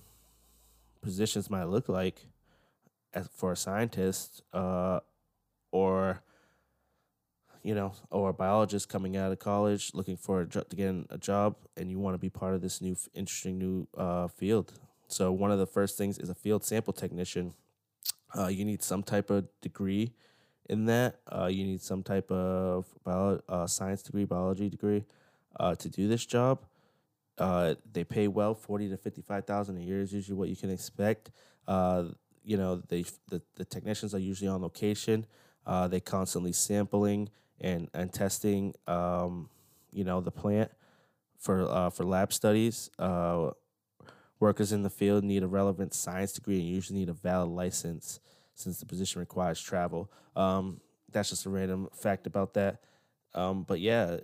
[1.01, 2.25] positions might look like
[3.13, 4.99] as, for a scientist uh,
[5.72, 6.22] or
[7.63, 10.93] you know or a biologist coming out of college looking for a jo- to get
[11.09, 14.74] a job and you want to be part of this new interesting new uh, field
[15.07, 17.53] so one of the first things is a field sample technician
[18.38, 20.13] uh, you need some type of degree
[20.69, 21.19] in that.
[21.28, 25.03] Uh, you need some type of bio, uh, science degree, biology degree
[25.59, 26.65] uh, to do this job.
[27.38, 30.69] Uh, they pay well, forty to fifty-five thousand a year is usually what you can
[30.69, 31.32] expect.
[32.43, 35.26] You know, they the, the technicians are usually on location.
[35.66, 38.74] Uh, they constantly sampling and and testing.
[38.88, 39.49] Um,
[39.91, 40.72] you know, the plant
[41.38, 42.89] for for lab studies.
[44.39, 48.20] workers in the field need a relevant science degree and usually need a valid license
[48.55, 50.12] since the position requires travel.
[50.36, 50.82] Um,
[51.12, 52.82] that's just a random fact about that.
[53.34, 54.18] Um, but yeah,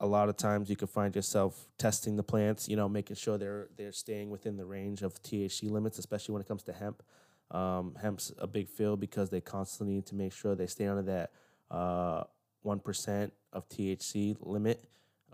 [0.00, 3.38] a lot of times you can find yourself testing the plants, you know, making sure
[3.38, 7.02] they're they're staying within the range of THC limits, especially when it comes to hemp.
[7.50, 11.02] Um, hemp's a big field because they constantly need to make sure they stay under
[11.02, 11.30] that
[11.70, 12.24] uh,
[12.62, 12.80] one
[13.52, 14.84] of THC limit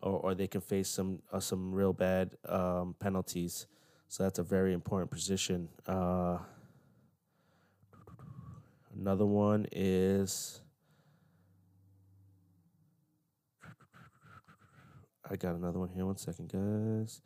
[0.02, 3.66] or, or they can face some uh, some real bad um, penalties.
[4.08, 5.68] So that's a very important position.
[5.86, 6.38] Uh,
[8.94, 10.60] another one is
[15.30, 16.04] I got another one here.
[16.04, 17.22] One second, guys.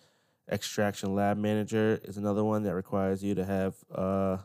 [0.49, 4.37] Extraction lab manager is another one that requires you to have uh,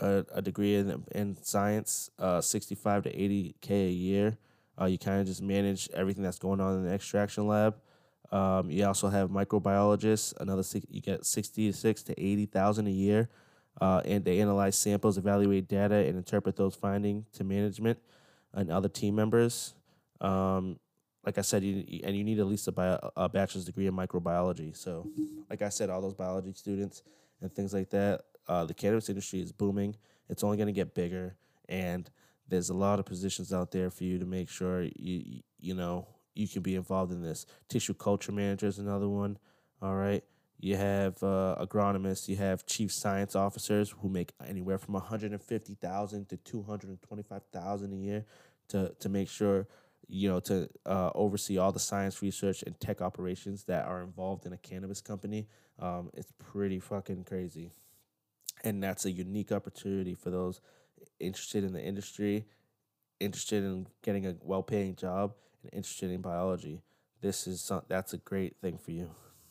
[0.00, 4.38] a, a degree in, in science, uh, 65 to 80K a year.
[4.80, 7.76] Uh, you kind of just manage everything that's going on in the extraction lab.
[8.32, 13.28] Um, you also have microbiologists, another six, you get 66 to 80,000 a year.
[13.80, 17.98] Uh, and they analyze samples, evaluate data, and interpret those findings to management
[18.52, 19.74] and other team members.
[20.20, 20.78] Um,
[21.24, 23.94] like I said, you, and you need at least a, bio, a bachelor's degree in
[23.94, 24.76] microbiology.
[24.76, 25.08] So,
[25.48, 27.02] like I said, all those biology students
[27.40, 29.96] and things like that, uh, the cannabis industry is booming.
[30.28, 31.36] It's only going to get bigger,
[31.68, 32.08] and
[32.48, 36.08] there's a lot of positions out there for you to make sure you you know
[36.34, 37.46] you can be involved in this.
[37.68, 39.38] Tissue culture manager is another one.
[39.82, 40.24] All right.
[40.58, 42.28] You have uh, agronomists.
[42.28, 48.24] You have chief science officers who make anywhere from 150,000 to 225,000 a year
[48.68, 49.66] to to make sure
[50.10, 54.44] you know, to uh, oversee all the science research and tech operations that are involved
[54.44, 55.46] in a cannabis company.
[55.78, 57.70] Um, it's pretty fucking crazy.
[58.62, 60.60] And that's a unique opportunity for those
[61.18, 62.46] interested in the industry,
[63.18, 66.82] interested in getting a well paying job, and interested in biology.
[67.20, 69.10] This is some, that's a great thing for you.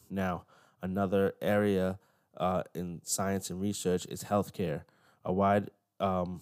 [0.09, 0.43] Now,
[0.81, 1.99] another area
[2.37, 4.83] uh, in science and research is healthcare.
[5.25, 6.41] A wide um,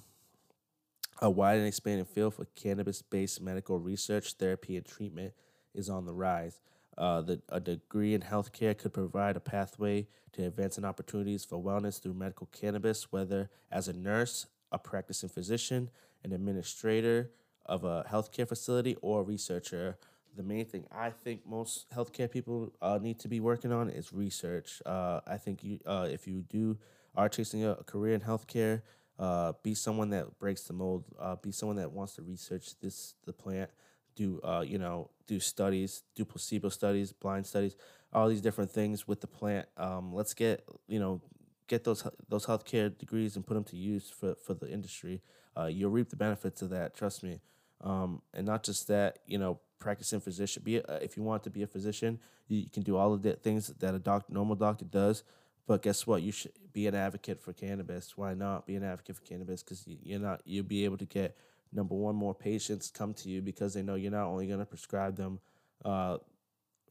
[1.19, 5.33] a wide and expanding field for cannabis based medical research, therapy, and treatment
[5.73, 6.61] is on the rise.
[6.97, 12.01] Uh, the, a degree in healthcare could provide a pathway to advancing opportunities for wellness
[12.01, 15.89] through medical cannabis, whether as a nurse, a practicing physician,
[16.23, 17.31] an administrator
[17.65, 19.97] of a healthcare facility, or a researcher.
[20.35, 24.13] The main thing I think most healthcare people uh, need to be working on is
[24.13, 24.81] research.
[24.85, 26.77] Uh, I think you, uh, if you do
[27.15, 28.81] are chasing a career in healthcare,
[29.17, 31.05] uh, be someone that breaks the mold.
[31.19, 33.69] Uh, be someone that wants to research this the plant.
[34.17, 35.09] Do uh, you know?
[35.27, 36.03] Do studies.
[36.15, 37.75] Do placebo studies, blind studies,
[38.11, 39.67] all these different things with the plant.
[39.77, 41.21] Um, let's get you know
[41.67, 45.21] get those those healthcare degrees and put them to use for for the industry.
[45.55, 46.95] Uh, you'll reap the benefits of that.
[46.95, 47.39] Trust me.
[47.81, 50.63] Um, and not just that, you know, practicing physician.
[50.65, 53.21] Be a, if you want to be a physician, you, you can do all of
[53.21, 55.23] the things that a doc, normal doctor does
[55.67, 56.23] but guess what?
[56.23, 58.17] You should be an advocate for cannabis.
[58.17, 59.61] Why not be an advocate for cannabis?
[59.61, 61.35] Because you're not you'll be able to get
[61.77, 64.65] number one more patients come to you because they know you're not only going to
[64.65, 65.39] prescribe them
[65.85, 66.17] uh,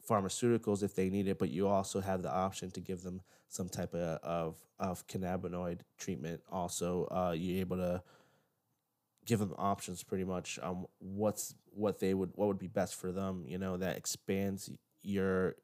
[0.09, 3.69] pharmaceuticals if they need it, but you also have the option to give them some
[3.69, 6.41] type of of, of cannabinoid treatment.
[6.51, 8.01] Also, uh, you're able to
[9.25, 13.11] give them options pretty much on what's what they would what would be best for
[13.11, 13.43] them.
[13.45, 14.71] You know that expands
[15.03, 15.55] your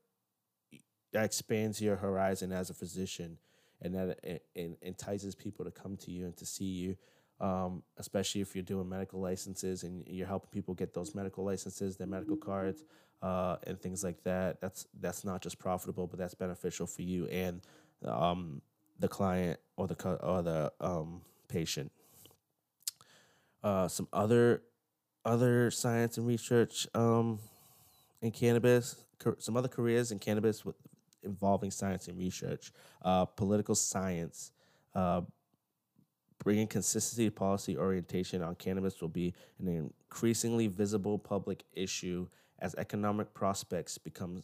[1.13, 3.37] that expands your horizon as a physician
[3.81, 6.97] and that it, it entices people to come to you and to see you
[7.39, 11.97] um, especially if you're doing medical licenses and you're helping people get those medical licenses
[11.97, 12.83] their medical cards
[13.21, 17.25] uh, and things like that that's that's not just profitable but that's beneficial for you
[17.27, 17.61] and
[18.05, 18.61] um,
[18.99, 21.91] the client or the or the um, patient.
[23.63, 24.61] Uh, some other
[25.25, 27.39] other science and research um,
[28.21, 28.97] in cannabis
[29.39, 30.75] some other careers in cannabis with
[31.23, 32.71] involving science and research,
[33.03, 34.51] uh, political science,
[34.95, 35.21] uh,
[36.43, 42.27] bringing consistency policy orientation on cannabis will be an increasingly visible public issue
[42.59, 44.41] as economic prospects become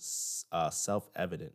[0.52, 1.54] uh, self-evident.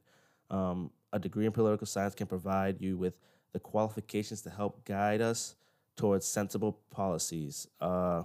[0.50, 3.14] Um, a degree in political science can provide you with
[3.52, 5.54] the qualifications to help guide us
[5.96, 7.68] towards sensible policies.
[7.80, 8.24] Uh,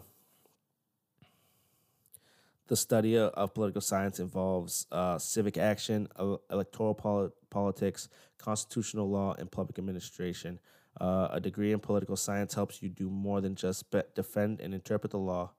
[2.67, 6.07] the study of political science involves uh, civic action,
[6.51, 10.59] electoral pol- politics, constitutional law, and public administration.
[10.99, 14.73] Uh, a degree in political science helps you do more than just be- defend and
[14.73, 15.51] interpret the law.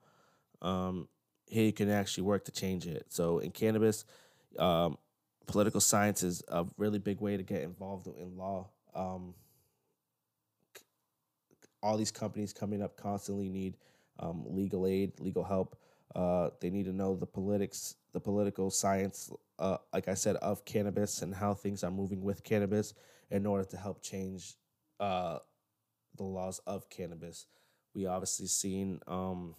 [0.60, 1.08] Um,
[1.46, 3.06] here you can actually work to change it.
[3.08, 4.04] So in cannabis,
[4.58, 4.98] um,
[5.46, 8.68] political science is a really big way to get involved in law.
[8.94, 9.34] Um,
[11.82, 13.76] all these companies coming up constantly need
[14.18, 15.76] um, legal aid, legal help.
[16.14, 20.64] Uh, they need to know the politics, the political science, uh, like I said, of
[20.64, 22.94] cannabis and how things are moving with cannabis
[23.30, 24.56] in order to help change
[25.00, 25.38] uh,
[26.16, 27.46] the laws of cannabis.
[27.94, 29.56] We obviously seen, um,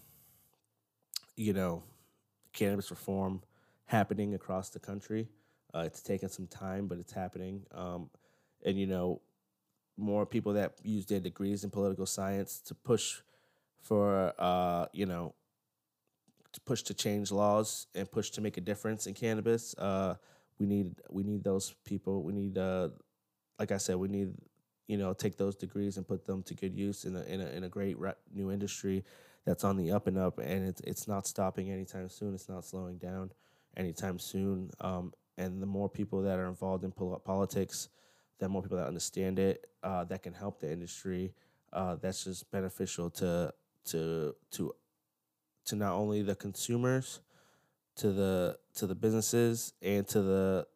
[1.35, 1.83] you know,
[2.53, 3.41] cannabis reform
[3.85, 5.27] happening across the country.
[5.73, 7.65] Uh, it's taken some time, but it's happening.
[7.73, 8.09] Um,
[8.63, 9.21] and you know,
[9.97, 13.21] more people that use their degrees in political science to push
[13.81, 15.33] for, uh, you know,
[16.53, 19.73] to push to change laws and push to make a difference in cannabis.
[19.77, 20.15] Uh,
[20.59, 22.23] we need we need those people.
[22.23, 22.89] We need, uh,
[23.57, 24.33] like I said, we need
[24.87, 27.47] you know take those degrees and put them to good use in a in a,
[27.47, 29.03] in a great re- new industry
[29.45, 32.33] that's on the up and up, and it's it's not stopping anytime soon.
[32.33, 33.31] It's not slowing down
[33.75, 34.69] anytime soon.
[34.79, 37.89] Um, and the more people that are involved in pol- politics,
[38.39, 41.33] the more people that understand it, uh, that can help the industry.
[41.73, 43.53] Uh, that's just beneficial to
[43.85, 44.75] to to
[45.65, 47.21] to not only the consumers,
[47.95, 50.67] to the to the businesses, and to the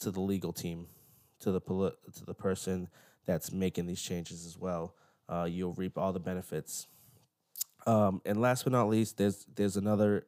[0.00, 0.86] to the legal team,
[1.40, 2.88] to the poli- to the person
[3.26, 4.94] that's making these changes as well.
[5.28, 6.86] Uh, you'll reap all the benefits.
[7.86, 10.26] Um, and last but not least, there's there's another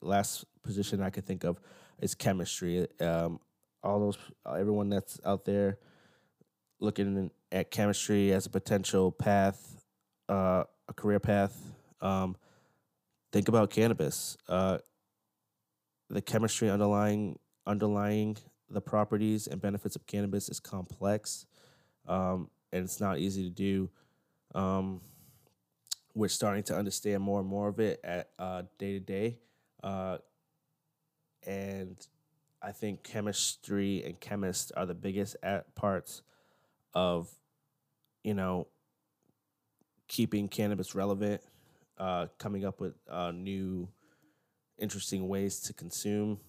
[0.00, 1.60] last position I could think of
[2.00, 2.86] is chemistry.
[3.00, 3.40] Um,
[3.82, 5.78] all those everyone that's out there
[6.80, 9.84] looking at chemistry as a potential path,
[10.28, 11.56] uh, a career path.
[12.00, 12.36] Um,
[13.32, 14.36] think about cannabis.
[14.48, 14.78] Uh,
[16.10, 18.36] the chemistry underlying underlying
[18.70, 21.46] the properties and benefits of cannabis is complex,
[22.08, 23.90] um, and it's not easy to do.
[24.54, 25.00] Um,
[26.14, 29.38] we're starting to understand more and more of it at uh, day to day,
[29.82, 30.18] uh,
[31.46, 31.96] and
[32.60, 36.22] I think chemistry and chemists are the biggest at parts
[36.92, 37.30] of,
[38.24, 38.66] you know,
[40.08, 41.40] keeping cannabis relevant,
[41.98, 43.88] uh, coming up with uh, new,
[44.78, 46.40] interesting ways to consume,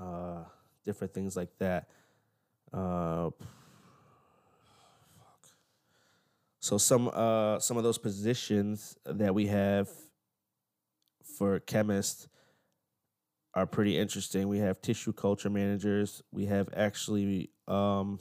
[0.00, 0.42] uh,
[0.84, 1.88] different things like that.
[2.72, 3.30] Uh,
[6.66, 9.88] so some uh, some of those positions that we have
[11.38, 12.26] for chemists
[13.54, 14.48] are pretty interesting.
[14.48, 16.24] We have tissue culture managers.
[16.32, 18.18] We have actually um,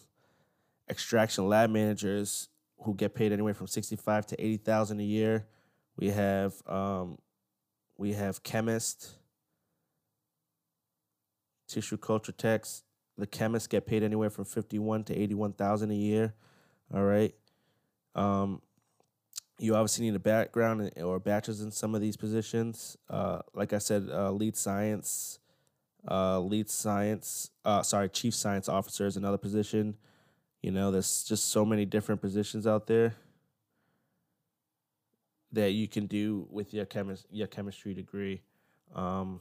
[0.87, 2.49] extraction lab managers
[2.81, 5.47] who get paid anywhere from sixty five to eighty thousand a year.
[5.97, 7.17] We have um,
[7.97, 9.15] we have chemists,
[11.67, 12.83] tissue culture techs.
[13.17, 16.35] The chemists get paid anywhere from fifty one to eighty one thousand a year.
[16.93, 17.33] All right.
[18.15, 18.61] Um,
[19.59, 22.97] you obviously need a background or a bachelor's in some of these positions.
[23.09, 25.39] Uh, like I said, uh, lead science,
[26.09, 29.95] uh, lead science, uh, sorry, chief science officer is another position.
[30.61, 33.15] You know, there's just so many different positions out there
[35.51, 38.41] that you can do with your chemis- your chemistry degree.
[38.93, 39.39] Um,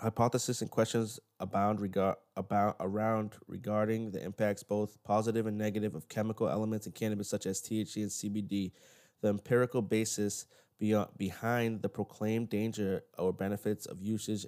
[0.00, 6.08] hypothesis and questions abound regard about around regarding the impacts both positive and negative of
[6.08, 8.72] chemical elements in cannabis such as THC and CBD.
[9.20, 10.46] The empirical basis
[10.78, 14.46] beyond, behind the proclaimed danger or benefits of usage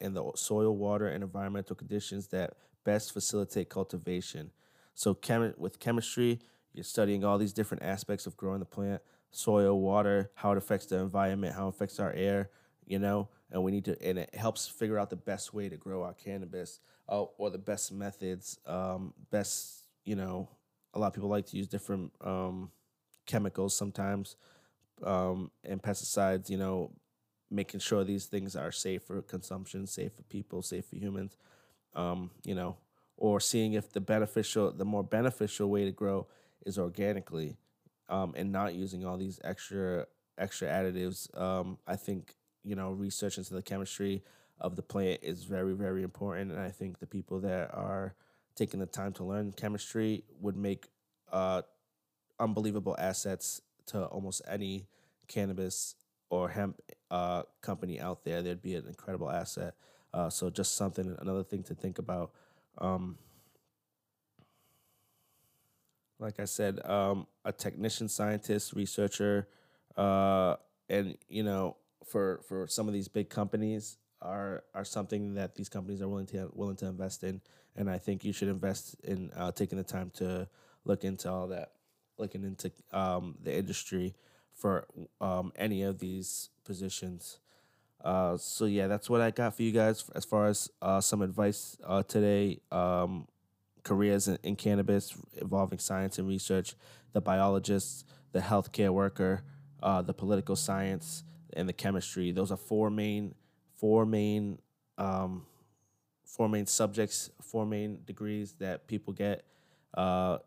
[0.00, 4.50] in the soil, water, and environmental conditions that best facilitate cultivation.
[4.94, 6.40] So, chemi- with chemistry,
[6.74, 10.86] you're studying all these different aspects of growing the plant, soil, water, how it affects
[10.86, 12.50] the environment, how it affects our air,
[12.84, 15.76] you know, and we need to, and it helps figure out the best way to
[15.76, 20.48] grow our cannabis uh, or the best methods, um, best, you know,
[20.94, 22.70] a lot of people like to use different um,
[23.26, 24.36] chemicals sometimes
[25.04, 26.90] um, and pesticides, you know,
[27.50, 31.36] making sure these things are safe for consumption, safe for people, safe for humans,
[31.94, 32.76] um, you know,
[33.16, 36.26] or seeing if the beneficial, the more beneficial way to grow
[36.64, 37.56] is organically
[38.08, 40.06] um, and not using all these extra
[40.38, 41.38] extra additives.
[41.38, 42.34] Um, I think
[42.64, 44.22] you know research into the chemistry
[44.60, 48.14] of the plant is very very important, and I think the people that are
[48.54, 50.88] taking the time to learn chemistry would make
[51.32, 51.62] uh,
[52.38, 54.86] unbelievable assets to almost any
[55.28, 55.94] cannabis
[56.28, 56.80] or hemp
[57.10, 58.42] uh, company out there.
[58.42, 59.74] There'd be an incredible asset.
[60.12, 62.32] Uh, so just something, another thing to think about.
[62.78, 63.18] Um,
[66.18, 69.48] like I said, um, a technician, scientist, researcher,
[69.96, 70.56] uh,
[70.88, 75.68] and you know, for for some of these big companies are are something that these
[75.68, 77.40] companies are willing to willing to invest in,
[77.76, 80.48] and I think you should invest in uh, taking the time to
[80.84, 81.72] look into all that,
[82.18, 84.14] looking into um, the industry
[84.54, 84.86] for
[85.20, 87.38] um, any of these positions.
[88.02, 91.22] Uh, so yeah, that's what I got for you guys as far as uh, some
[91.22, 92.60] advice uh, today.
[92.72, 93.26] Um,
[93.82, 96.74] careers in, in, cannabis involving science and research,
[97.12, 99.42] the biologists, the healthcare worker,
[99.82, 101.24] uh, the political science,
[101.54, 102.32] and the chemistry.
[102.32, 103.34] Those are four main,
[103.76, 104.58] four main,
[104.98, 105.46] um,
[106.24, 109.44] four main subjects, four main degrees that people get.
[109.94, 110.38] Uh,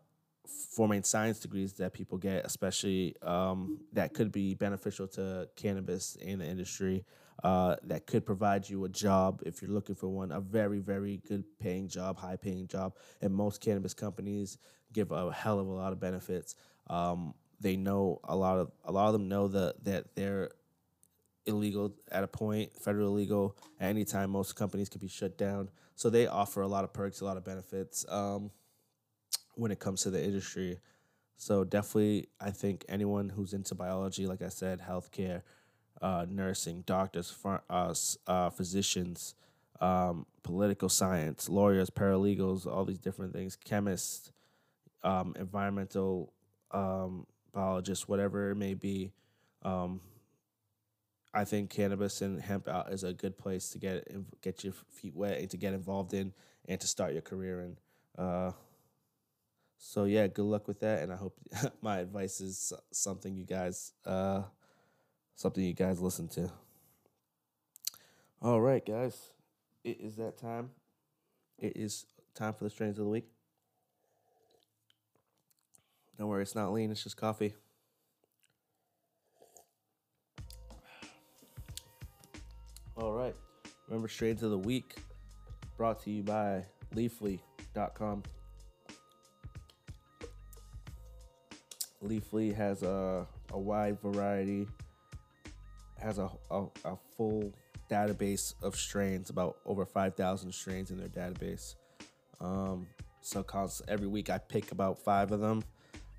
[0.46, 6.16] four main science degrees that people get, especially um, that could be beneficial to cannabis
[6.16, 7.04] in the industry.
[7.42, 11.20] Uh, that could provide you a job if you're looking for one, a very, very
[11.28, 12.94] good paying job, high paying job.
[13.20, 14.56] And most cannabis companies
[14.92, 16.54] give a hell of a lot of benefits.
[16.88, 20.50] Um, they know a lot of a lot of them know that that they're
[21.46, 24.30] illegal at a point, federal illegal at any time.
[24.30, 27.36] Most companies can be shut down, so they offer a lot of perks, a lot
[27.36, 28.50] of benefits um,
[29.54, 30.78] when it comes to the industry.
[31.36, 35.42] So definitely, I think anyone who's into biology, like I said, healthcare,
[36.00, 37.36] uh, nursing, doctors,
[37.70, 37.94] uh,
[38.26, 39.34] uh, physicians,
[39.80, 44.32] um, political science, lawyers, paralegals, all these different things, chemists,
[45.02, 46.32] um, environmental
[46.70, 49.12] um, biologists, whatever it may be.
[51.34, 54.06] I think cannabis and hemp out is a good place to get
[54.40, 56.32] get your feet wet and to get involved in
[56.68, 57.76] and to start your career in.
[58.16, 58.52] Uh,
[59.78, 61.36] so yeah, good luck with that, and I hope
[61.82, 64.42] my advice is something you guys uh,
[65.34, 66.50] something you guys listen to.
[68.40, 69.32] All right, guys,
[69.82, 70.70] it is that time.
[71.58, 73.26] It is time for the strains of the week.
[76.16, 76.92] Don't worry, it's not lean.
[76.92, 77.54] It's just coffee.
[82.96, 83.34] All right.
[83.88, 84.96] Remember, strains of the week
[85.76, 86.64] brought to you by
[86.94, 88.22] Leafly.com.
[92.02, 94.68] Leafly has a, a wide variety,
[95.98, 97.52] has a, a, a full
[97.90, 101.74] database of strains, about over 5,000 strains in their database.
[102.40, 102.86] Um,
[103.22, 103.44] so
[103.88, 105.64] every week I pick about five of them.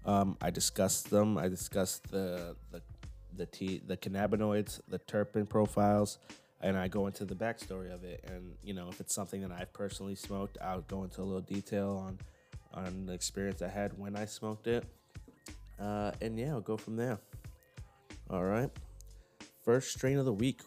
[0.06, 1.38] Um, I discuss them.
[1.38, 2.82] I discuss the the
[3.36, 6.20] the tea, the cannabinoids, the terpene profiles,
[6.66, 8.26] and I go into the backstory of it.
[8.28, 11.42] And you know, if it's something that I've personally smoked, I'll go into a little
[11.42, 12.18] detail on
[12.74, 14.84] on the experience I had when I smoked it.
[15.80, 17.20] Uh, and yeah, I'll go from there.
[18.32, 18.72] All right.
[19.64, 20.62] First strain of the week,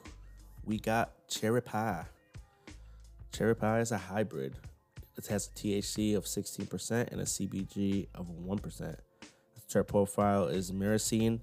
[0.65, 2.05] we got cherry pie.
[3.33, 4.55] Cherry pie is a hybrid.
[5.17, 8.79] It has a THC of 16% and a CBG of 1%.
[8.79, 8.97] The
[9.69, 11.41] terp profile is myrcene,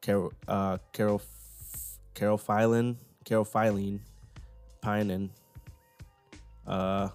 [0.00, 1.20] caro, uh, caro,
[2.14, 4.00] carophyllene, carophyllene,
[4.82, 5.30] pinene,
[6.66, 7.08] uh,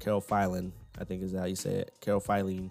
[0.00, 1.92] carophyllene, I think is how you say it.
[2.00, 2.70] Carophyllene,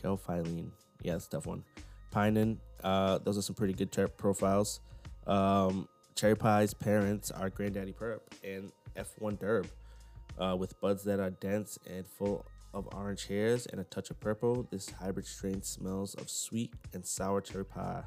[0.00, 0.70] carophyllene.
[1.02, 1.64] Yeah, that's a tough one.
[2.12, 4.80] Pinene, uh, those are some pretty good terp profiles.
[5.26, 9.68] Um, Cherry Pie's parents are Granddaddy Purp and F1 Durb,
[10.38, 14.18] uh, with buds that are dense and full of orange hairs and a touch of
[14.20, 14.66] purple.
[14.70, 18.02] This hybrid strain smells of sweet and sour cherry pie.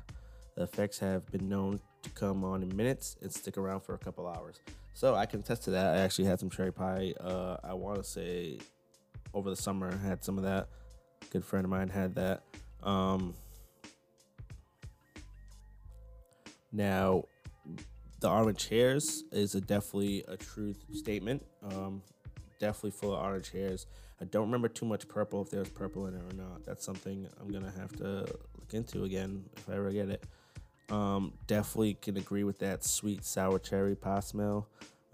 [0.56, 3.98] The effects have been known to come on in minutes and stick around for a
[3.98, 4.60] couple hours.
[4.94, 5.96] So I can attest to that.
[5.96, 7.14] I actually had some cherry pie.
[7.20, 8.60] Uh, I want to say
[9.34, 10.68] over the summer I had some of that.
[11.32, 12.44] Good friend of mine had that.
[12.84, 13.34] Um,
[16.72, 17.26] now,
[18.20, 21.44] the orange hairs is a definitely a truth statement.
[21.64, 22.02] Um,
[22.60, 23.88] definitely full of orange hairs.
[24.22, 26.64] I don't remember too much purple if there's purple in it or not.
[26.64, 28.26] That's something I'm gonna have to
[28.58, 30.24] look into again if I ever get it.
[30.92, 34.68] Um, definitely can agree with that sweet sour cherry pie smell.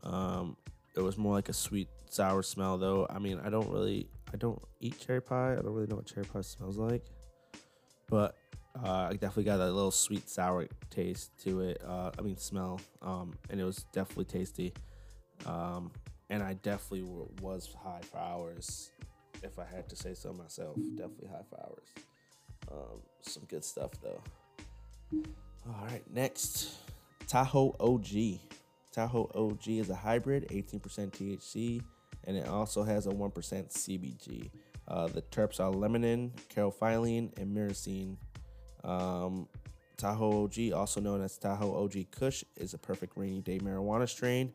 [0.04, 0.58] Um,
[0.96, 3.06] it was more like a sweet sour smell though.
[3.10, 5.54] I mean, I don't really, I don't eat cherry pie.
[5.54, 7.06] I don't really know what cherry pie smells like,
[8.10, 8.36] but
[8.84, 11.82] uh, I definitely got a little sweet sour taste to it.
[11.86, 12.82] Uh, I mean, smell.
[13.04, 14.74] Um, and it was definitely tasty.
[15.46, 15.92] Um,
[16.30, 18.92] and I definitely w- was high for hours,
[19.44, 20.76] if I had to say so myself.
[20.96, 21.88] Definitely high for hours.
[22.72, 24.22] Um, some good stuff though.
[25.68, 26.76] All right, next
[27.28, 28.40] Tahoe OG.
[28.94, 31.82] Tahoe OG is a hybrid, 18% THC,
[32.24, 34.50] and it also has a 1% CBG.
[34.88, 38.16] Uh, the terps are lemon, carophyllene, and myrcene.
[38.86, 39.50] Um,
[39.98, 44.54] Tahoe OG, also known as Tahoe OG Kush, is a perfect rainy day marijuana strain.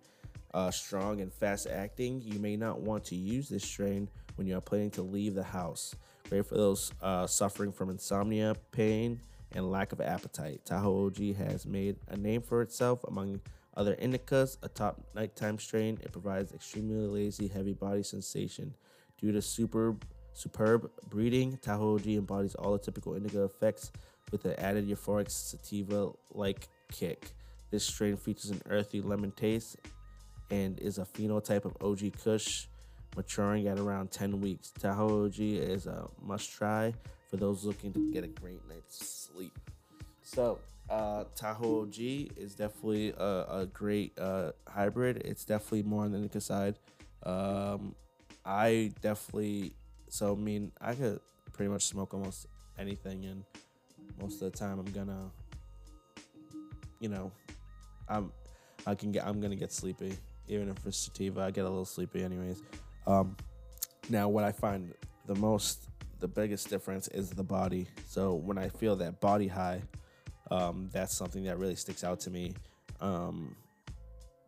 [0.54, 2.22] Uh, strong and fast acting.
[2.22, 5.42] You may not want to use this strain when you are planning to leave the
[5.42, 5.94] house.
[6.30, 9.20] Great for those uh, suffering from insomnia, pain,
[9.54, 10.60] and lack of appetite.
[10.64, 13.40] Tahoe OG has made a name for itself among
[13.76, 15.98] other indicas, a top nighttime strain.
[16.02, 18.74] It provides extremely lazy, heavy body sensation.
[19.20, 19.96] Due to super
[20.32, 23.92] superb breeding, Tahoe OG embodies all the typical indica effects
[24.30, 27.30] with an added euphoric sativa-like kick.
[27.70, 29.76] This strain features an earthy lemon taste
[30.50, 32.66] and is a phenotype of OG Kush,
[33.16, 34.70] maturing at around 10 weeks.
[34.70, 36.94] Tahoe OG is a must try
[37.32, 39.58] for those looking to get a great night's sleep.
[40.22, 40.58] So,
[40.90, 41.98] uh, Tahoe OG
[42.36, 45.22] is definitely a, a great uh, hybrid.
[45.24, 46.74] It's definitely more on the indica side.
[47.22, 47.94] Um,
[48.44, 49.72] I definitely,
[50.10, 51.20] so I mean, I could
[51.54, 53.44] pretty much smoke almost anything, and
[54.20, 55.30] most of the time, I'm gonna,
[57.00, 57.32] you know,
[58.10, 58.30] I'm,
[58.86, 60.12] I can get, I'm gonna get sleepy,
[60.48, 61.40] even if it's sativa.
[61.40, 62.62] I get a little sleepy, anyways.
[63.06, 63.36] Um,
[64.10, 64.92] now, what I find
[65.26, 65.88] the most
[66.22, 67.88] the biggest difference is the body.
[68.06, 69.82] So when I feel that body high,
[70.52, 72.54] um, that's something that really sticks out to me.
[73.00, 73.56] Um,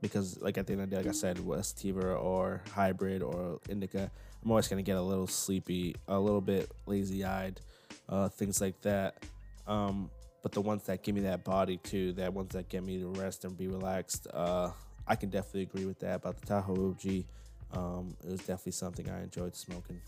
[0.01, 3.22] because like at the end of the day, like I said, West Sativa or hybrid
[3.22, 4.09] or indica,
[4.43, 7.61] I'm always gonna get a little sleepy, a little bit lazy eyed,
[8.09, 9.25] uh, things like that.
[9.66, 10.11] Um,
[10.43, 13.09] but the ones that give me that body too, that ones that get me to
[13.09, 14.70] rest and be relaxed, uh,
[15.09, 17.25] I can definitely agree with that about the Tahoe OG.
[17.72, 20.01] Um, it was definitely something I enjoyed smoking.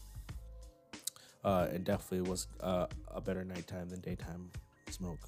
[1.46, 4.50] Uh, and definitely was uh, a better nighttime than daytime
[4.90, 5.20] smoke.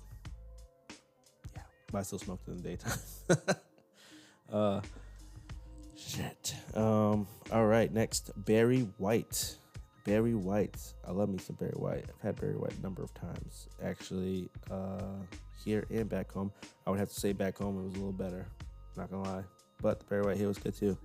[1.54, 1.62] Yeah,
[1.92, 2.98] but I still smoked in the daytime.
[4.52, 4.80] uh,
[5.96, 6.56] shit.
[6.74, 9.58] Um, all right, next Barry White.
[10.04, 10.80] Barry White.
[11.06, 12.06] I love me some Barry White.
[12.08, 15.22] I've had Barry White a number of times, actually, uh,
[15.64, 16.50] here and back home.
[16.84, 18.44] I would have to say back home it was a little better.
[18.96, 19.44] Not gonna lie,
[19.80, 20.98] but the Barry White here was good too.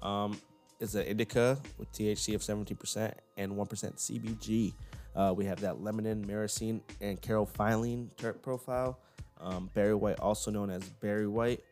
[0.00, 0.40] Um,
[0.80, 3.58] it's an indica with THC of 17% and 1%
[3.96, 4.72] CBG.
[5.14, 8.98] Uh, we have that lemon, myrcene, and caryophyllene terp profile.
[9.40, 11.62] Um, Barry White, also known as Barry White,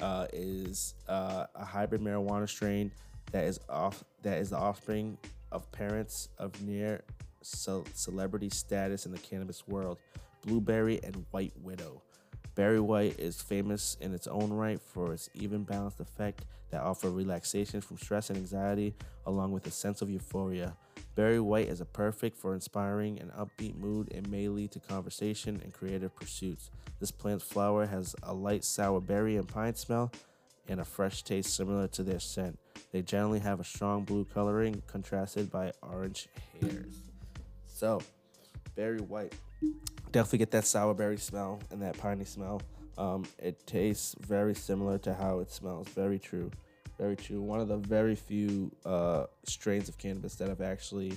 [0.00, 2.90] uh, is uh, a hybrid marijuana strain
[3.32, 5.16] that is off that is the offspring
[5.52, 7.02] of parents of near
[7.42, 9.98] ce- celebrity status in the cannabis world,
[10.42, 12.02] Blueberry and White Widow.
[12.54, 17.10] Barry White is famous in its own right for its even balanced effect that offer
[17.10, 18.94] relaxation from stress and anxiety,
[19.26, 20.74] along with a sense of euphoria.
[21.14, 25.60] Barry White is a perfect for inspiring an upbeat mood and may lead to conversation
[25.62, 26.70] and creative pursuits.
[27.00, 30.12] This plant's flower has a light sour berry and pine smell
[30.68, 32.58] and a fresh taste similar to their scent.
[32.92, 36.28] They generally have a strong blue coloring contrasted by orange
[36.60, 36.94] hairs.
[37.66, 38.00] So,
[38.76, 39.34] Barry White.
[40.12, 42.60] Definitely get that sour berry smell and that piney smell.
[42.98, 45.88] Um, it tastes very similar to how it smells.
[45.88, 46.50] Very true.
[46.98, 47.40] Very true.
[47.40, 51.12] One of the very few uh, strains of cannabis that I've actually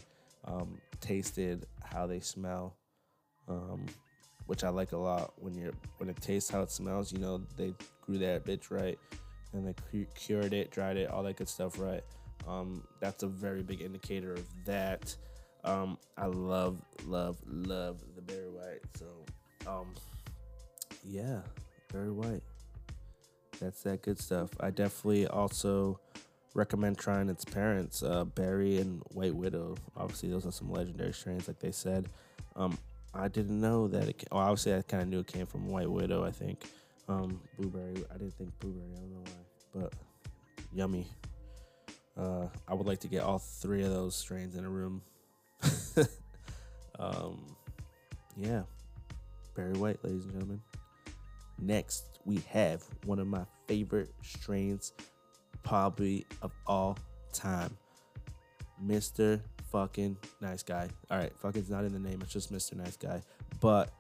[0.46, 2.76] um, tasted how they smell,
[3.50, 3.86] um,
[4.46, 5.34] which I like a lot.
[5.38, 8.98] When you're when it tastes how it smells, you know they grew that bitch right,
[9.52, 12.04] and they cured it, dried it, all that good stuff right.
[12.48, 15.16] Um, that's a very big indicator of that.
[15.64, 18.82] Um, I love, love, love Barry White.
[18.98, 19.06] So,
[19.70, 19.94] um,
[21.04, 21.40] yeah,
[21.92, 22.44] Barry White.
[23.60, 24.50] That's that good stuff.
[24.60, 26.00] I definitely also
[26.54, 29.76] recommend trying its parents, uh, Barry and White Widow.
[29.96, 32.10] Obviously, those are some legendary strains, like they said.
[32.56, 32.78] Um,
[33.14, 34.24] I didn't know that it.
[34.32, 36.24] Well, obviously, I kind of knew it came from White Widow.
[36.24, 36.64] I think
[37.08, 38.04] um, blueberry.
[38.10, 38.92] I didn't think blueberry.
[38.92, 39.94] I don't know why, but
[40.74, 41.08] yummy.
[42.18, 45.02] Uh, I would like to get all three of those strains in a room.
[47.00, 47.56] um,
[48.38, 48.64] yeah,
[49.56, 50.62] Barry White, ladies and gentlemen.
[51.60, 54.94] Next, we have one of my favorite strains,
[55.64, 56.98] probably of all
[57.32, 57.78] time,
[58.84, 59.42] Mr.
[59.72, 60.90] Fucking Nice Guy.
[61.10, 62.76] All right, fucking's not in the name; it's just Mr.
[62.76, 63.22] Nice Guy.
[63.60, 63.92] But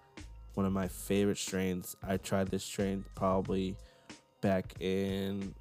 [0.55, 1.95] one of my favorite strains.
[2.03, 3.75] I tried this strain probably
[4.41, 5.55] back in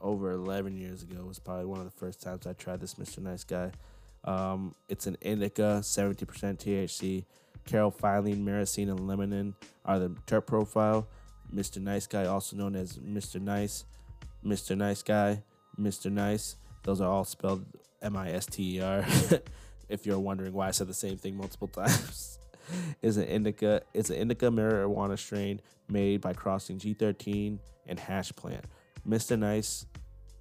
[0.00, 3.18] over 11 years ago was probably one of the first times I tried this Mr.
[3.18, 3.72] Nice Guy.
[4.24, 6.16] Um, it's an indica, 70%
[6.58, 7.24] THC.
[7.66, 9.54] Caryophyllene, myrcene, and limonene
[9.84, 11.06] are the terp profile.
[11.54, 11.80] Mr.
[11.80, 13.40] Nice Guy, also known as Mr.
[13.40, 13.84] Nice,
[14.44, 14.76] Mr.
[14.76, 15.42] Nice Guy,
[15.78, 16.10] Mr.
[16.10, 16.56] Nice.
[16.84, 17.64] Those are all spelled
[18.02, 19.04] M I S T E R.
[19.88, 22.38] if you're wondering why I said the same thing multiple times,
[23.02, 23.82] is an indica.
[23.94, 28.64] It's an indica marijuana strain made by crossing G13 and hash plant.
[29.06, 29.38] Mr.
[29.38, 29.86] Nice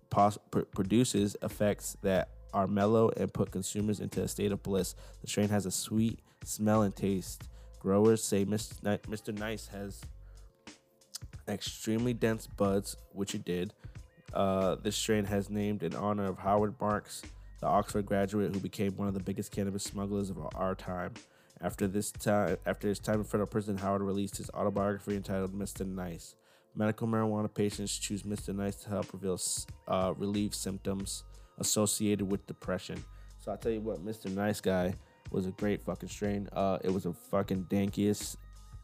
[0.10, 4.96] pos- pr- produces effects that are mellow and put consumers into a state of bliss.
[5.22, 7.44] The strain has a sweet smell and taste.
[7.80, 9.38] Growers say Mr.
[9.38, 10.02] Nice has
[11.48, 13.74] extremely dense buds, which it did.
[14.34, 17.22] Uh, this strain has named in honor of Howard Marks,
[17.60, 21.14] the Oxford graduate who became one of the biggest cannabis smugglers of our time.
[21.62, 25.88] After this time, after his time in federal prison, Howard released his autobiography entitled "Mr.
[25.88, 26.36] Nice."
[26.76, 28.56] Medical marijuana patients choose Mr.
[28.56, 29.40] Nice to help reveal,
[29.88, 31.24] uh, relieve symptoms
[31.58, 33.04] associated with depression.
[33.40, 34.34] So I tell you what, Mr.
[34.34, 34.94] Nice Guy
[35.32, 36.48] was a great fucking strain.
[36.54, 38.38] Uh, it was a fucking dankiest,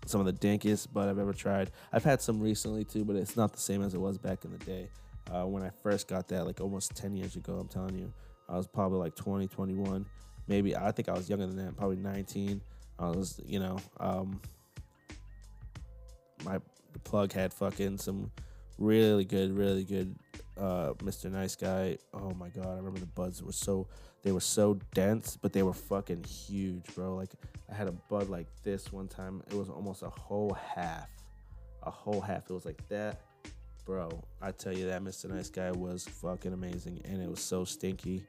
[0.06, 1.72] some of the dankiest bud I've ever tried.
[1.92, 4.52] I've had some recently too, but it's not the same as it was back in
[4.52, 4.90] the day.
[5.32, 8.12] Uh, when I first got that, like almost 10 years ago, I'm telling you,
[8.50, 10.06] I was probably like 20, 21.
[10.48, 12.62] Maybe I think I was younger than that, probably 19.
[13.00, 14.42] I was, you know, um,
[16.44, 16.60] my
[17.04, 18.32] plug had fucking some
[18.78, 20.16] really good, really good
[20.58, 21.32] uh, Mr.
[21.32, 21.98] Nice Guy.
[22.14, 23.88] Oh my god, I remember the buds were so
[24.24, 27.16] they were so dense, but they were fucking huge, bro.
[27.16, 27.32] Like
[27.70, 29.42] I had a bud like this one time.
[29.50, 31.10] It was almost a whole half,
[31.84, 32.50] a whole half.
[32.50, 33.22] It was like that,
[33.86, 35.30] bro, I tell you that Mr.
[35.30, 38.24] Nice Guy was fucking amazing, and it was so stinky,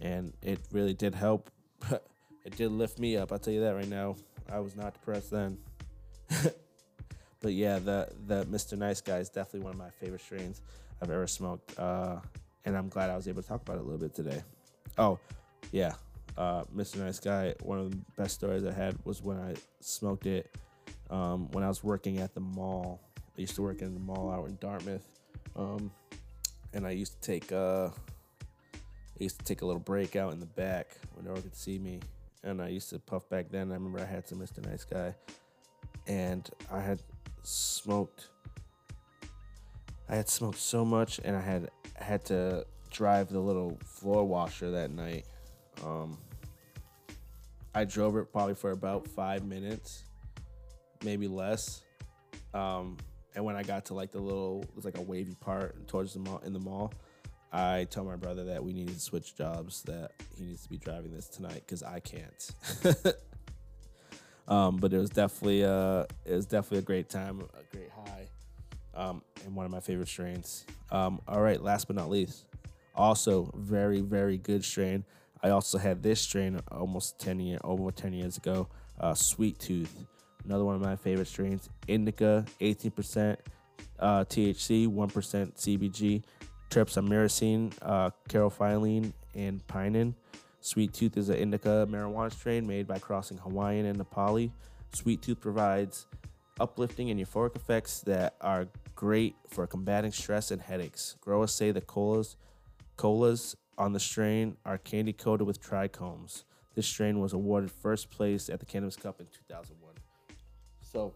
[0.00, 1.50] and it really did help.
[1.90, 3.32] it did lift me up.
[3.32, 4.16] I'll tell you that right now.
[4.50, 5.58] I was not depressed then.
[7.44, 8.78] but yeah, the the Mr.
[8.78, 10.62] Nice Guy is definitely one of my favorite strains
[11.02, 12.16] I've ever smoked, uh,
[12.64, 14.42] and I'm glad I was able to talk about it a little bit today.
[14.96, 15.18] Oh,
[15.70, 15.92] yeah,
[16.38, 16.96] uh, Mr.
[16.96, 17.54] Nice Guy.
[17.62, 20.56] One of the best stories I had was when I smoked it
[21.10, 23.02] um, when I was working at the mall.
[23.36, 25.06] I used to work in the mall out in Dartmouth,
[25.54, 25.90] um,
[26.72, 27.88] and I used to take uh,
[28.72, 31.54] I used to take a little break out in the back when no one could
[31.54, 32.00] see me,
[32.42, 33.70] and I used to puff back then.
[33.70, 34.66] I remember I had some Mr.
[34.66, 35.14] Nice Guy,
[36.06, 37.00] and I had
[37.46, 38.28] smoked.
[40.08, 44.70] I had smoked so much, and I had had to drive the little floor washer
[44.72, 45.26] that night.
[45.84, 46.18] Um,
[47.74, 50.04] I drove it probably for about five minutes,
[51.04, 51.82] maybe less.
[52.52, 52.96] Um,
[53.34, 56.14] and when I got to like the little, it was like a wavy part towards
[56.14, 56.92] the mall in the mall.
[57.52, 59.82] I told my brother that we needed to switch jobs.
[59.82, 62.50] That he needs to be driving this tonight because I can't.
[64.48, 68.26] um, but it was definitely uh, it was definitely a great time, a great high,
[68.94, 70.64] um, and one of my favorite strains.
[70.90, 72.44] Um, all right, last but not least,
[72.94, 75.04] also very very good strain.
[75.42, 78.68] I also had this strain almost ten year over ten years ago,
[79.00, 79.94] uh, Sweet Tooth
[80.44, 81.68] another one of my favorite strains.
[81.88, 83.36] Indica, 18%
[83.98, 86.22] uh, THC, 1% CBG.
[86.70, 90.14] Trypsamyrcene, uh, caryophyllene, and pinene.
[90.64, 94.50] Sweet Tooth is an indica marijuana strain made by crossing Hawaiian and Nepali.
[94.94, 96.06] Sweet Tooth provides
[96.58, 101.16] uplifting and euphoric effects that are great for combating stress and headaches.
[101.20, 102.36] Growers say the colas,
[102.96, 106.44] colas on the strain are candy coated with trichomes.
[106.74, 109.92] This strain was awarded first place at the Cannabis Cup in 2001.
[110.80, 111.12] So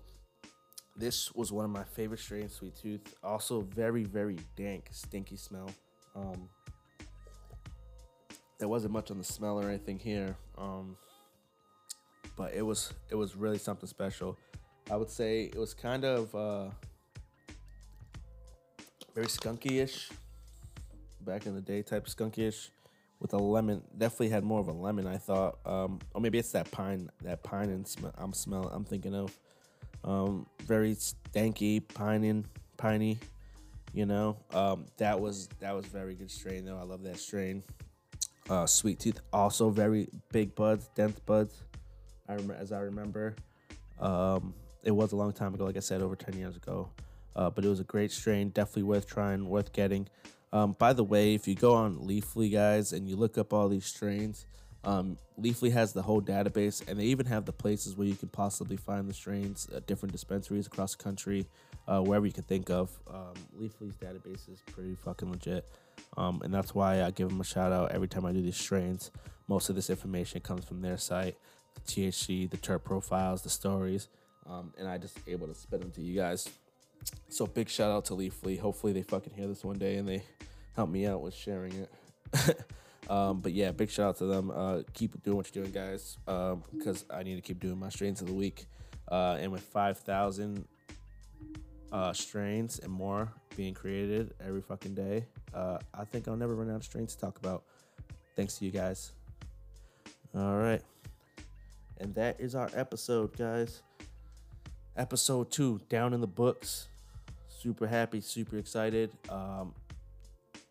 [0.95, 3.15] this was one of my favorite strains, Sweet Tooth.
[3.25, 5.71] Also very, very dank, stinky smell.
[6.15, 6.51] Um,
[8.59, 10.37] there wasn't much on the smell or anything here.
[10.57, 10.97] Um,
[12.37, 14.39] but it was it was really something special.
[14.91, 16.71] I would say it was kind of uh,
[19.15, 20.11] very skunky-ish
[21.21, 22.71] back in the day, type skunky-ish
[23.21, 23.83] with a lemon.
[23.97, 25.59] Definitely had more of a lemon, I thought.
[25.67, 28.15] Um, or maybe it's that pine, that pine and smell.
[28.17, 28.71] I'm smelling.
[28.73, 29.37] I'm thinking of.
[30.05, 32.47] Um, very stanky, pining,
[32.77, 33.19] piney.
[33.93, 36.79] You know, um, that was that was very good strain though.
[36.79, 37.63] I love that strain.
[38.49, 41.63] Uh, Sweet Tooth also very big buds, dense buds.
[42.29, 43.37] I remember as I remember.
[44.01, 46.89] Um, it was a long time ago, like I said, over ten years ago.
[47.37, 50.09] Uh, but it was a great strain, definitely worth trying, worth getting.
[50.53, 53.69] Um, by the way, if you go on Leafly, guys, and you look up all
[53.69, 54.47] these strains,
[54.85, 58.29] um, Leafly has the whole database, and they even have the places where you can
[58.29, 61.47] possibly find the strains at different dispensaries across the country,
[61.87, 62.91] uh, wherever you can think of.
[63.09, 65.69] Um, Leafly's database is pretty fucking legit,
[66.17, 68.57] um, and that's why I give them a shout out every time I do these
[68.57, 69.11] strains.
[69.47, 71.37] Most of this information comes from their site,
[71.75, 74.09] the THC, the terp profiles, the stories,
[74.47, 76.49] um, and I just able to spit them to you guys.
[77.29, 78.59] So big shout out to Leafly.
[78.59, 80.23] Hopefully they fucking hear this one day and they
[80.75, 82.67] help me out with sharing it.
[83.09, 84.51] Um, but yeah, big shout out to them.
[84.55, 87.89] Uh, keep doing what you're doing, guys, because um, I need to keep doing my
[87.89, 88.67] strains of the week.
[89.11, 90.67] Uh, and with 5,000
[91.93, 96.71] uh, strains and more being created every fucking day, uh, I think I'll never run
[96.71, 97.65] out of strains to talk about.
[98.37, 99.13] Thanks to you guys.
[100.35, 100.83] All right.
[101.99, 103.83] And that is our episode, guys.
[104.97, 106.89] Episode two, down in the books.
[107.49, 109.11] Super happy, super excited.
[109.29, 109.75] Um,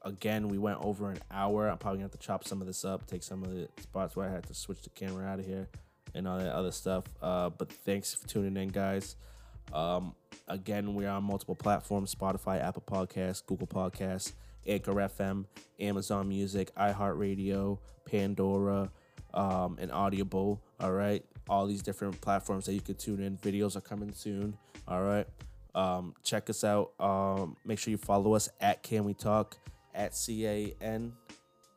[0.03, 1.69] again, we went over an hour.
[1.69, 4.15] I'm probably gonna have to chop some of this up, take some of the spots
[4.15, 5.67] where I had to switch the camera out of here
[6.15, 7.03] and all that other stuff.
[7.21, 9.15] Uh, but thanks for tuning in, guys.
[9.73, 10.15] Um,
[10.47, 14.33] again, we're on multiple platforms Spotify, Apple Podcasts, Google Podcasts,
[14.65, 15.45] Anchor FM,
[15.79, 18.91] Amazon Music, iHeartRadio, Pandora,
[19.33, 20.61] um, and Audible.
[20.79, 21.23] All right.
[21.49, 23.37] All these different platforms that you can tune in.
[23.37, 24.57] Videos are coming soon.
[24.87, 25.27] All right.
[25.75, 26.91] Um, check us out.
[26.99, 29.57] Um, make sure you follow us at Can We Talk
[29.93, 31.13] at C A N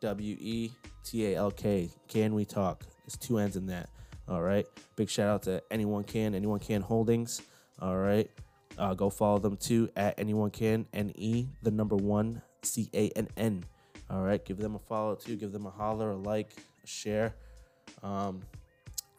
[0.00, 0.70] W E
[1.04, 1.90] T A L K.
[2.08, 2.84] Can we talk?
[3.04, 3.90] There's two N's in that.
[4.28, 4.66] All right.
[4.96, 7.42] Big shout out to Anyone Can, Anyone Can Holdings.
[7.80, 8.30] All right.
[8.78, 13.10] Uh, go follow them too at Anyone Can, N E, the number one, C A
[13.10, 13.64] N N.
[14.08, 14.44] All right.
[14.44, 15.36] Give them a follow too.
[15.36, 16.52] Give them a holler, a like,
[16.82, 17.34] a share.
[18.02, 18.42] Um,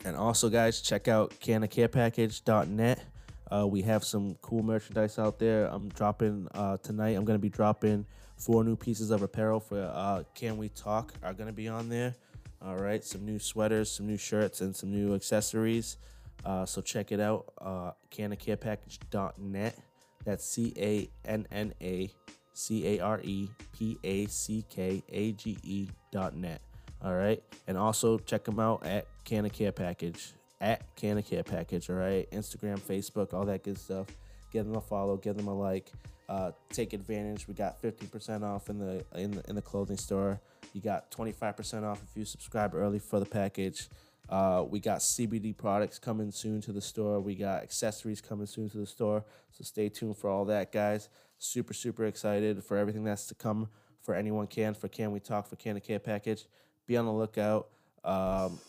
[0.04, 3.06] and also, guys, check out cannacarepackage.net.
[3.52, 5.66] Uh, we have some cool merchandise out there.
[5.66, 7.12] I'm dropping uh, tonight.
[7.12, 8.06] I'm going to be dropping
[8.42, 11.90] Four new pieces of apparel for uh, Can We Talk are going to be on
[11.90, 12.16] there.
[12.60, 15.98] All right, some new sweaters, some new shirts, and some new accessories.
[16.44, 19.78] Uh, so check it out, uh, cannacarepackage.net.
[20.26, 22.12] That's C A N N A
[22.54, 26.62] C A R E P A C K A G E dot net.
[27.04, 27.42] All right.
[27.68, 30.34] And also check them out at Canna Care Package.
[30.60, 31.90] At Canna Care Package.
[31.90, 32.30] All right.
[32.32, 34.08] Instagram, Facebook, all that good stuff.
[34.52, 35.92] Give them a follow, give them a like.
[36.30, 37.48] Uh, take advantage.
[37.48, 40.40] We got 50% off in the in the in the clothing store.
[40.74, 43.90] You got 25% off if you subscribe early for the package.
[44.30, 47.20] Uh, we got CBD products coming soon to the store.
[47.20, 49.26] We got accessories coming soon to the store.
[49.52, 51.10] So stay tuned for all that, guys.
[51.38, 53.68] Super, super excited for everything that's to come
[54.02, 56.46] for anyone can for Can We Talk for Can Care Package.
[56.88, 57.68] Be on the lookout.
[58.04, 58.60] Um,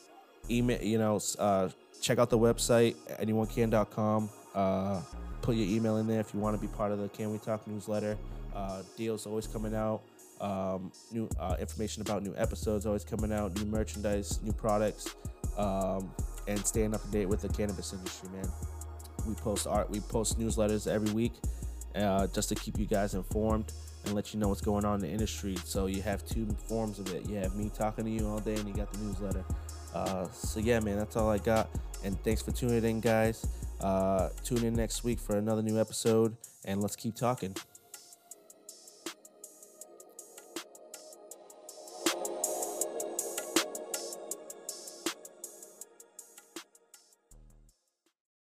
[0.50, 1.68] email, you know, uh,
[2.00, 4.30] check out the website anyonecan.com.
[4.54, 5.00] Uh,
[5.40, 7.38] put your email in there if you want to be part of the Can We
[7.38, 8.18] Talk newsletter.
[8.54, 10.02] Uh, deals always coming out.
[10.42, 13.56] Um, new uh, information about new episodes always coming out.
[13.58, 15.14] New merchandise, new products
[15.56, 16.10] um,
[16.48, 18.46] and staying up to date with the cannabis industry, man.
[19.26, 21.32] We post art, we post newsletters every week,
[21.94, 23.72] uh, just to keep you guys informed
[24.04, 25.56] and let you know what's going on in the industry.
[25.64, 27.28] So you have two forms of it.
[27.28, 29.44] You have me talking to you all day, and you got the newsletter.
[29.94, 31.68] Uh, so yeah, man, that's all I got.
[32.02, 33.46] And thanks for tuning in, guys.
[33.80, 37.54] Uh, tune in next week for another new episode, and let's keep talking.